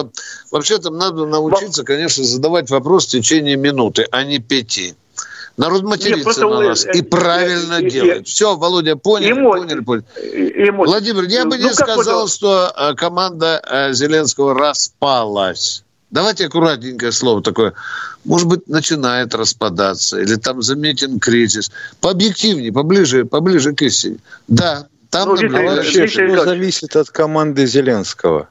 Вообще-то 0.51 0.91
надо 0.91 1.27
научиться, 1.27 1.85
конечно, 1.85 2.25
задавать 2.25 2.71
вопрос 2.71 3.07
в 3.07 3.11
течение 3.11 3.57
минуты, 3.57 4.07
а 4.11 4.25
не 4.25 4.39
пяти. 4.39 4.95
Народ 5.57 5.83
матерится 5.83 6.41
Нет, 6.43 6.51
на 6.51 6.61
нас 6.61 6.87
и 6.87 7.03
правильно 7.03 7.81
и, 7.81 7.91
делает. 7.91 8.23
И, 8.23 8.25
Все, 8.25 8.57
Володя, 8.57 8.97
поняли, 8.97 9.33
эмо... 9.33 9.51
поняли, 9.53 9.81
поняли. 9.81 10.05
Эмо... 10.69 10.85
Владимир, 10.85 11.25
я 11.25 11.45
бы 11.45 11.59
ну, 11.59 11.65
не 11.65 11.75
сказал, 11.75 12.25
это... 12.25 12.33
что 12.33 12.73
э, 12.75 12.95
команда 12.95 13.63
э, 13.69 13.93
Зеленского 13.93 14.55
распалась. 14.55 15.85
Давайте 16.11 16.47
аккуратненькое 16.47 17.13
слово 17.13 17.43
такое. 17.43 17.73
Может 18.25 18.49
быть, 18.49 18.67
начинает 18.69 19.35
распадаться, 19.35 20.19
или 20.19 20.35
там 20.35 20.61
заметен 20.61 21.21
кризис. 21.21 21.71
Пообъективнее, 22.01 22.73
поближе, 22.73 23.25
поближе 23.25 23.73
к 23.75 23.83
истине. 23.83 24.19
Да, 24.49 24.89
там 25.11 25.29
ну, 25.29 25.35
вообще 25.37 26.07
все 26.07 26.45
зависит 26.45 26.97
от 26.97 27.11
команды 27.11 27.67
Зеленского. 27.67 28.49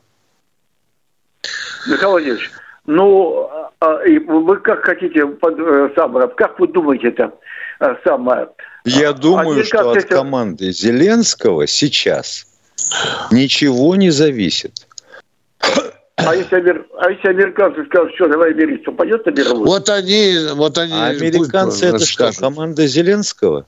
Михаил 1.88 2.12
Владимирович, 2.12 2.52
ну, 2.86 3.50
а, 3.80 4.00
вы 4.06 4.58
как 4.58 4.84
хотите, 4.84 5.20
э, 5.22 5.90
Самаров, 5.96 6.36
как 6.36 6.60
вы 6.60 6.68
думаете 6.68 7.10
это 7.10 7.34
э, 7.80 7.96
самое? 8.04 8.50
Я 8.84 9.14
думаю, 9.14 9.64
что 9.64 9.92
от 9.92 10.06
команды 10.06 10.72
Зеленского 10.72 11.68
сейчас 11.68 12.46
ничего 13.32 13.96
не 13.96 14.10
зависит. 14.10 14.86
А 16.26 16.36
если, 16.36 16.56
амер... 16.56 16.86
а 16.98 17.12
если 17.12 17.28
американцы 17.28 17.86
скажут, 17.86 18.14
что 18.16 18.28
давай 18.28 18.54
мириться, 18.54 18.92
пойдет 18.92 19.26
на 19.26 19.32
мировую? 19.32 19.66
Вот 19.66 19.90
они, 19.90 20.36
вот 20.54 20.78
они. 20.78 20.94
А 20.94 21.08
американцы 21.08 21.88
это 21.88 22.06
что, 22.06 22.32
команда 22.38 22.88
Зеленского? 22.88 23.66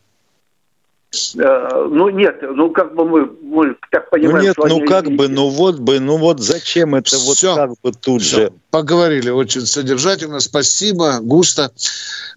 Э, 1.38 1.88
ну 1.90 2.10
нет, 2.10 2.38
ну 2.42 2.70
как 2.72 2.96
бы 2.96 3.06
мы, 3.06 3.30
мы 3.42 3.76
так 3.92 4.10
понимаем. 4.10 4.38
Ну 4.38 4.44
нет, 4.44 4.56
ну 4.58 4.78
они... 4.78 4.88
как 4.88 5.12
бы, 5.12 5.28
ну 5.28 5.50
вот 5.50 5.80
бы, 5.80 6.00
ну 6.00 6.18
вот 6.18 6.40
зачем 6.40 6.96
это 6.96 7.16
Все. 7.16 7.50
вот 7.50 7.58
как 7.58 7.70
бы 7.84 7.92
тут 7.92 8.22
Все. 8.22 8.38
же. 8.38 8.54
Поговорили 8.70 9.30
очень 9.30 9.62
содержательно, 9.62 10.40
спасибо, 10.40 11.20
густо, 11.22 11.72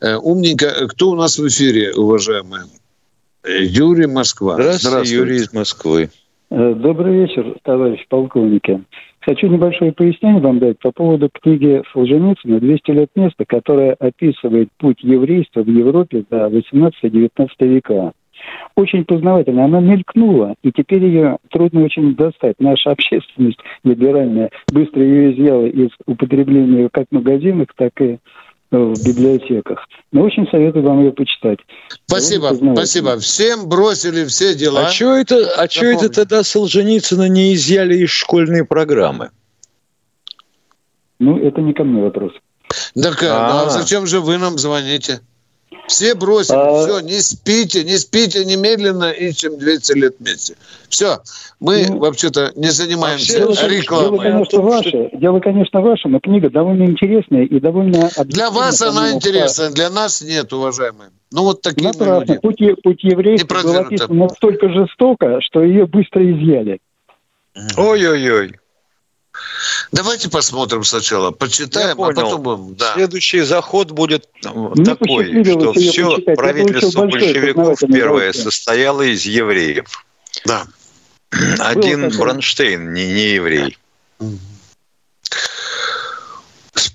э, 0.01 0.17
умненько. 0.17 0.89
Кто 0.89 1.11
у 1.11 1.15
нас 1.15 1.39
в 1.39 1.47
эфире, 1.47 1.95
уважаемые? 1.95 2.65
Юрий 3.45 4.07
Москва. 4.07 4.55
Здравствуйте, 4.55 4.89
Здравствуйте. 4.89 5.15
Юрий 5.15 5.37
из 5.37 5.53
Москвы. 5.53 6.11
Э, 6.51 6.75
добрый 6.75 7.15
вечер, 7.15 7.57
товарищ 7.63 8.05
полковники. 8.09 8.83
Хочу 9.25 9.47
небольшое 9.47 9.91
пояснение 9.93 10.43
вам 10.43 10.59
дать 10.59 10.79
по 10.81 10.93
поводу 10.93 11.31
книги 11.31 11.83
Солженицына 11.93 12.57
«200 12.57 12.79
лет 12.93 13.09
места», 13.15 13.47
которая 13.47 13.95
описывает 13.95 14.69
путь 14.77 15.03
еврейства 15.03 15.63
в 15.63 15.69
Европе 15.69 16.25
за 16.31 16.49
18-19 16.49 17.49
века. 17.61 18.13
Очень 18.77 19.07
познавательно. 19.07 19.65
Она 19.65 19.81
мелькнула, 19.81 20.57
и 20.63 20.71
теперь 20.73 21.05
ее 21.05 21.39
трудно 21.49 21.85
очень 21.85 22.15
достать. 22.15 22.57
Наша 22.59 22.91
общественность 22.91 23.61
либеральная 23.83 24.51
быстро 24.71 25.03
ее 25.03 25.33
изъяла 25.33 25.67
из 25.67 25.89
употребления 26.05 26.91
как 26.93 27.07
в 27.11 27.15
магазинах, 27.15 27.69
так 27.77 27.99
и 28.03 28.19
в 28.79 29.05
библиотеках. 29.05 29.79
Но 30.13 30.23
очень 30.23 30.47
советую 30.51 30.85
вам 30.85 31.01
ее 31.01 31.13
почитать. 31.13 31.59
Спасибо, 32.07 32.53
спасибо. 32.75 33.19
Всем 33.19 33.69
бросили 33.69 34.25
все 34.25 34.55
дела. 34.55 34.87
А 34.87 34.91
что 34.91 35.17
это, 35.17 35.55
а 35.57 35.69
что 35.69 35.87
это 35.87 36.09
тогда 36.09 36.43
Солженицына 36.43 37.29
не 37.29 37.55
изъяли 37.55 37.97
из 37.97 38.11
школьной 38.11 38.65
программы? 38.65 39.31
Ну, 41.19 41.39
это 41.39 41.61
не 41.61 41.73
ко 41.73 41.85
мне 41.85 42.03
вопрос. 42.03 42.33
Так, 43.01 43.23
а, 43.23 43.63
а 43.63 43.71
зачем 43.71 44.07
же 44.07 44.21
вы 44.21 44.39
нам 44.39 44.59
звоните? 44.59 45.21
Все 45.87 46.15
бросили, 46.15 46.57
а... 46.57 46.85
все, 46.85 47.01
не 47.01 47.21
спите, 47.21 47.85
не 47.85 47.97
спите, 47.99 48.45
немедленно 48.45 49.11
ищем 49.11 49.59
200 49.59 49.93
лет 49.99 50.15
вместе. 50.19 50.57
Все, 50.89 51.19
мы 51.61 51.87
ну, 51.89 51.99
вообще-то 51.99 52.53
не 52.57 52.69
занимаемся 52.69 53.39
дело, 53.39 53.69
рекламой. 53.69 54.11
Дело, 54.11 54.23
конечно, 54.23 54.61
ваше, 54.61 55.11
дело, 55.13 55.41
конечно, 55.41 55.81
ваше, 55.81 56.09
но 56.09 56.21
книга 56.21 56.51
довольно 56.51 56.85
интересная 56.85 57.45
и 57.45 57.61
довольно... 57.61 58.11
Для 58.25 58.51
вас 58.51 58.81
она 58.83 59.13
интересна, 59.13 59.71
для 59.71 59.91
нас 59.91 60.23
нет, 60.23 60.53
уважаемые. 60.53 61.11
Ну, 61.33 61.43
вот 61.43 61.63
такие 61.63 61.89
Напрасно. 61.89 62.15
мы 62.15 62.27
люди. 62.27 62.39
Путь, 62.39 62.83
путь 62.83 63.03
еврейства 63.05 63.63
был 63.63 63.77
описан 63.77 64.17
настолько 64.17 64.69
жестоко, 64.69 65.41
что 65.41 65.63
ее 65.63 65.87
быстро 65.87 66.23
изъяли. 66.23 66.79
Ой-ой-ой. 67.77 68.55
Давайте 69.93 70.29
посмотрим 70.29 70.85
сначала, 70.85 71.31
почитаем, 71.31 72.03
а 72.03 72.13
потом 72.13 72.43
будем. 72.43 72.75
Да. 72.75 72.95
Следующий 72.95 73.41
заход 73.43 73.91
будет 73.91 74.29
Мне 74.45 74.85
такой, 74.85 75.45
что 75.45 75.73
все 75.73 76.19
правительство 76.19 77.07
большевиков 77.07 77.79
первое 77.81 78.33
состояло 78.33 79.03
из 79.03 79.25
евреев. 79.25 79.87
Да. 80.45 80.67
Один 81.59 82.11
Бронштейн, 82.11 82.93
не, 82.93 83.07
не 83.13 83.29
еврей. 83.35 83.79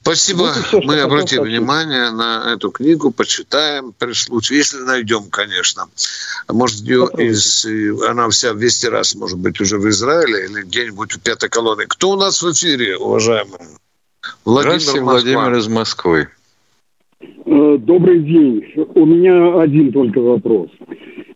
Спасибо. 0.10 0.49
Вот 0.72 0.86
Мы 0.86 1.01
обратим 1.01 1.43
внимание 1.43 2.10
на 2.10 2.53
эту 2.55 2.72
книгу, 2.72 3.12
почитаем 3.12 3.93
при 3.97 4.14
случае, 4.14 4.57
если 4.60 4.78
найдем, 4.78 5.26
конечно. 5.30 5.84
Может, 6.51 6.82
ее 6.82 7.07
из, 7.16 7.64
она 8.10 8.28
вся 8.30 8.53
весь 8.53 8.84
раз, 8.86 9.14
может 9.14 9.38
быть, 9.38 9.62
уже 9.62 9.78
в 9.78 9.88
Израиле 9.88 10.45
или 10.45 10.64
где-нибудь 10.64 11.12
в 11.12 11.22
пятой 11.22 11.49
колонии. 11.49 11.86
Кто 11.88 12.10
у 12.12 12.16
нас 12.16 12.41
в 12.41 12.51
эфире, 12.51 12.97
уважаемый? 12.97 13.60
Владимир 14.45 14.80
Здравствуйте, 14.80 15.01
Владимир 15.01 15.53
из 15.57 15.68
Москвы. 15.68 16.28
Э, 17.45 17.78
добрый 17.78 18.20
день. 18.20 18.66
У 18.95 19.05
меня 19.05 19.62
один 19.62 19.91
только 19.91 20.20
вопрос. 20.22 20.70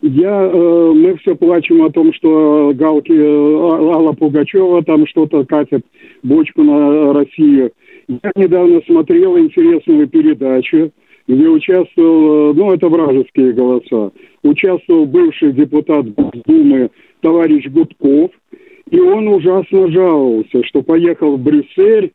Я, 0.02 0.50
э, 0.52 0.92
мы 0.96 1.16
все 1.18 1.36
плачем 1.36 1.84
о 1.84 1.92
том, 1.92 2.12
что 2.12 2.72
Галки, 2.74 3.12
э, 3.12 3.94
Алла 3.94 4.14
Пугачева 4.14 4.84
там 4.84 5.06
что-то 5.06 5.46
катит 5.46 5.86
бочку 6.24 6.64
на 6.64 7.14
Россию. 7.14 7.72
Я 8.08 8.32
недавно 8.36 8.82
смотрел 8.86 9.38
интересную 9.38 10.08
передачу, 10.08 10.92
где 11.28 11.48
участвовал, 11.48 12.54
ну, 12.54 12.74
это 12.74 12.90
вражеские 12.90 13.54
голоса, 13.54 14.12
участвовал 14.44 15.06
бывший 15.06 15.54
депутат 15.54 16.06
Думы 16.46 16.90
товарищ 17.22 17.68
Гудков, 17.70 18.32
и 18.90 19.00
он 19.00 19.28
ужасно 19.30 19.90
жаловался, 19.90 20.64
что 20.66 20.84
поехал 20.84 21.38
в 21.38 21.42
Брюссель 21.42 22.12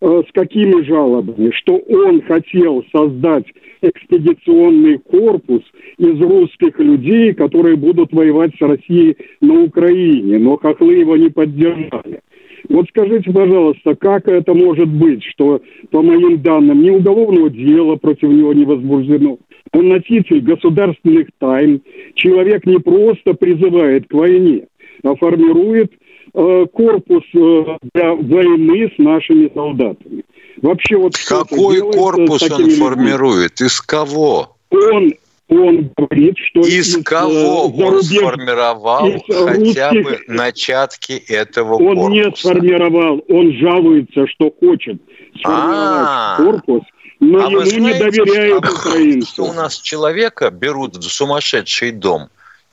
э, 0.00 0.22
с 0.28 0.32
какими 0.32 0.82
жалобами, 0.82 1.52
что 1.52 1.76
он 1.76 2.20
хотел 2.22 2.84
создать 2.92 3.46
экспедиционный 3.80 4.98
корпус 4.98 5.62
из 5.98 6.20
русских 6.20 6.78
людей, 6.80 7.32
которые 7.32 7.76
будут 7.76 8.12
воевать 8.12 8.50
с 8.58 8.60
Россией 8.60 9.16
на 9.40 9.62
Украине, 9.62 10.38
но 10.38 10.56
хохлы 10.56 10.96
его 10.96 11.16
не 11.16 11.28
поддержали. 11.28 12.20
Вот 12.68 12.86
скажите, 12.90 13.30
пожалуйста, 13.32 13.94
как 13.94 14.28
это 14.28 14.52
может 14.52 14.88
быть, 14.88 15.24
что, 15.24 15.62
по 15.90 16.02
моим 16.02 16.42
данным, 16.42 16.82
ни 16.82 16.90
уголовного 16.90 17.48
дела 17.48 17.96
против 17.96 18.28
него 18.28 18.52
не 18.52 18.64
возбуждено, 18.64 19.38
он 19.72 19.88
носитель 19.88 20.40
государственных 20.40 21.28
тайн, 21.38 21.82
человек 22.14 22.66
не 22.66 22.78
просто 22.78 23.34
призывает 23.34 24.08
к 24.08 24.12
войне, 24.12 24.66
а 25.02 25.14
формирует 25.16 25.92
э, 26.34 26.66
корпус 26.72 27.24
э, 27.34 27.64
для 27.94 28.14
войны 28.14 28.90
с 28.94 28.98
нашими 28.98 29.50
солдатами. 29.54 30.24
Вообще 30.60 30.96
вот 30.96 31.14
какой 31.16 31.80
корпус 31.80 32.50
он 32.50 32.70
формирует? 32.70 33.60
Из 33.60 33.80
кого? 33.80 34.56
Он 34.70 35.12
он 35.48 35.90
говорит, 35.96 36.36
что 36.38 36.60
из, 36.60 36.96
из 36.96 37.04
кого 37.04 37.72
э, 37.74 37.82
он 37.82 38.02
сформировал 38.02 39.08
из 39.08 39.22
хотя 39.26 39.90
русских, 39.90 40.04
бы 40.04 40.20
начатки 40.28 41.12
этого 41.12 41.74
он 41.74 41.96
корпуса? 41.96 42.04
Он 42.04 42.12
не 42.12 42.36
сформировал, 42.36 43.24
он 43.28 43.52
жалуется, 43.54 44.26
что 44.26 44.52
хочет 44.60 45.00
сформировать 45.40 46.08
А-а-а. 46.08 46.36
корпус, 46.36 46.82
но 47.20 47.46
а 47.46 47.50
ему 47.50 47.64
знаете, 47.64 47.80
не 47.80 47.94
доверяют 47.94 48.64
что, 48.64 48.74
украинцы. 48.88 49.32
Что 49.32 49.44
у 49.44 49.52
нас 49.54 49.78
человека 49.80 50.50
берут 50.50 50.96
в 50.96 51.02
сумасшедший 51.02 51.92
дом 51.92 52.28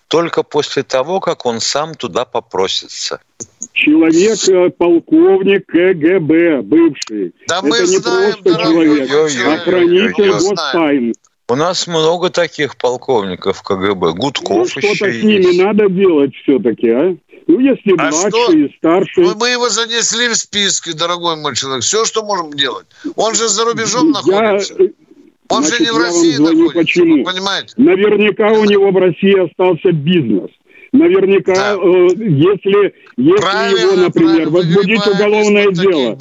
только 0.08 0.44
после 0.44 0.84
того, 0.84 1.20
как 1.20 1.46
он 1.46 1.60
сам 1.60 1.96
туда 1.96 2.26
попросится. 2.26 3.20
Человек, 3.74 4.38
э, 4.48 4.70
полковник 4.70 5.66
КГБ, 5.66 6.62
бывший. 6.62 7.34
Да 7.48 7.58
Это 7.60 7.66
мы 7.66 7.80
не 7.80 7.86
знаем, 7.86 8.36
просто 8.44 8.64
человек, 8.64 9.10
а 9.48 9.58
хранитель 9.58 10.32
гостайн. 10.32 11.14
У 11.48 11.56
нас 11.56 11.86
много 11.86 12.32
таких 12.32 12.76
полковников 12.76 13.62
КГБ. 13.62 14.14
Гудков 14.14 14.58
ну, 14.58 14.66
что-то 14.66 14.88
еще 14.88 15.14
с 15.14 15.24
ними 15.24 15.46
есть. 15.46 15.62
надо 15.62 15.90
делать 15.90 16.34
все-таки, 16.36 16.90
а? 16.90 17.16
Ну, 17.48 17.60
если 17.60 17.92
а 18.00 18.10
младший 18.10 18.66
и 18.66 18.76
старший. 18.78 19.24
Мы, 19.24 19.36
мы 19.36 19.50
его 19.50 19.70
занесли 19.70 20.28
в 20.30 20.36
списки, 20.36 20.92
дорогой 20.98 21.36
мой 21.36 21.56
человек. 21.56 21.84
Все, 21.84 22.04
что 22.06 22.24
можем 22.24 22.52
делать. 22.54 22.88
Он 23.16 23.36
же 23.36 23.48
за 23.48 23.64
рубежом 23.66 24.10
находится. 24.10 24.76
Он 25.50 25.64
Значит, 25.64 25.78
же 25.78 25.84
не 25.86 25.92
в 25.92 25.98
России 26.02 26.38
находится. 26.38 26.80
Почему? 26.80 27.24
понимаете? 27.24 27.74
Наверняка 27.78 28.52
у 28.52 28.66
него 28.66 28.90
в 28.90 28.98
России 28.98 29.46
остался 29.46 29.92
бизнес. 29.92 30.50
Наверняка, 30.92 31.54
да. 31.54 31.74
э, 31.76 32.08
если, 32.16 32.94
если 33.18 33.82
его, 33.82 33.96
например, 33.98 34.50
возбудить 34.50 35.06
уголовное 35.06 35.72
дело, 35.72 36.18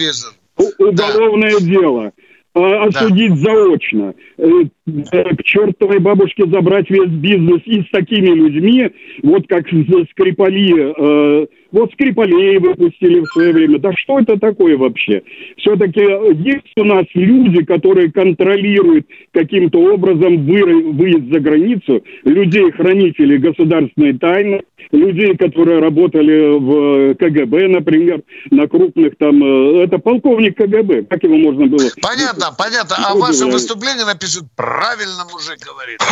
уголовное 0.79 1.59
да. 1.59 1.65
дело, 1.65 2.03
э, 2.07 2.11
осудить 2.55 3.31
да. 3.31 3.37
заочно, 3.37 4.15
э, 4.39 4.45
к 4.87 5.43
чертовой 5.43 5.99
бабушке 5.99 6.47
забрать 6.47 6.89
весь 6.89 7.11
бизнес 7.11 7.61
и 7.65 7.83
с 7.83 7.91
такими 7.91 8.29
людьми, 8.29 8.91
вот 9.23 9.47
как 9.49 9.67
Скрипали, 10.11 10.95
э, 10.97 11.47
вот 11.75 11.93
Скрипалей 11.93 12.59
выпустили 12.59 13.21
в 13.21 13.27
свое 13.33 13.53
время. 13.53 13.81
Да 13.81 13.93
что 13.97 14.21
это 14.21 14.39
такое 14.39 14.77
вообще? 14.77 15.23
Все-таки 15.59 16.01
есть 16.01 16.73
у 16.77 16.85
нас 16.85 17.05
люди, 17.15 17.65
которые 17.65 18.13
контролируют 18.13 19.07
каким-то 19.33 19.79
образом 19.81 20.47
выезд 20.47 21.33
за 21.33 21.41
границу, 21.41 22.05
людей-хранителей 22.23 23.39
государственной 23.39 24.17
тайны, 24.17 24.63
людей, 24.93 25.37
которые 25.37 25.81
работали 25.81 26.59
в 26.59 27.15
КГБ, 27.17 27.69
например, 27.69 28.23
на 28.51 28.69
крупных 28.69 29.17
там... 29.19 29.43
Э, 29.43 29.85
это 29.85 29.99
полковник 29.99 30.57
КГБ. 30.57 31.05
Как 31.05 31.25
его 31.25 31.37
можно 31.37 31.67
было... 31.67 31.89
Понятно, 32.01 32.55
понятно. 32.57 32.97
А 33.05 33.15
ваше 33.17 33.47
выступление 33.47 34.05
напишут 34.05 34.45
«Правильно 34.55 35.25
мужик 35.33 35.59
говорит». 35.65 36.01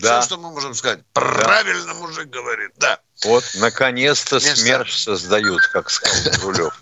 Да. 0.00 0.20
Все, 0.20 0.26
что 0.26 0.40
мы 0.40 0.50
можем 0.50 0.74
сказать. 0.74 0.98
Правильно 1.12 1.94
да. 1.94 2.00
мужик 2.00 2.28
говорит, 2.28 2.70
да. 2.80 2.98
Вот, 3.24 3.44
наконец-то 3.56 4.40
СМЕРШ 4.40 4.96
создают, 4.96 5.60
как 5.72 5.90
сказал 5.90 6.32
Рулев. 6.42 6.80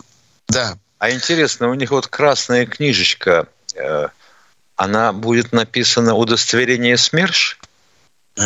Да. 0.49 0.79
А 0.99 1.11
интересно, 1.11 1.69
у 1.69 1.75
них 1.75 1.91
вот 1.91 2.07
красная 2.07 2.67
книжечка, 2.67 3.49
э, 3.75 4.09
она 4.77 5.13
будет 5.13 5.53
написана 5.53 6.15
удостоверение 6.15 6.97
СМЕРШ? 6.97 7.59
Угу. 8.37 8.45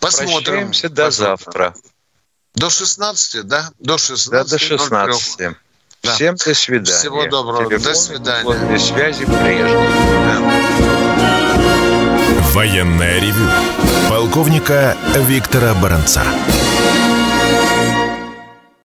Посмотрим. 0.00 0.44
Прощаемся 0.44 0.88
до 0.88 1.10
завтра. 1.10 1.74
До 2.54 2.70
16, 2.70 3.46
да? 3.46 3.70
До 3.78 3.98
16. 3.98 4.30
Да, 4.30 4.44
до 4.44 4.58
16. 4.58 5.38
Да. 6.02 6.14
Всем 6.14 6.36
до 6.36 6.54
свидания. 6.54 6.98
Всего 6.98 7.26
доброго. 7.26 7.66
Телефон, 7.66 7.82
до 7.82 7.94
свидания. 7.94 8.66
Для 8.68 8.78
связи 8.78 9.24
прежней. 9.24 9.88
Да. 10.24 10.40
Военная 12.52 13.20
ревю. 13.20 13.50
Полковника 14.08 14.96
Виктора 15.16 15.74
Баранца. 15.74 16.22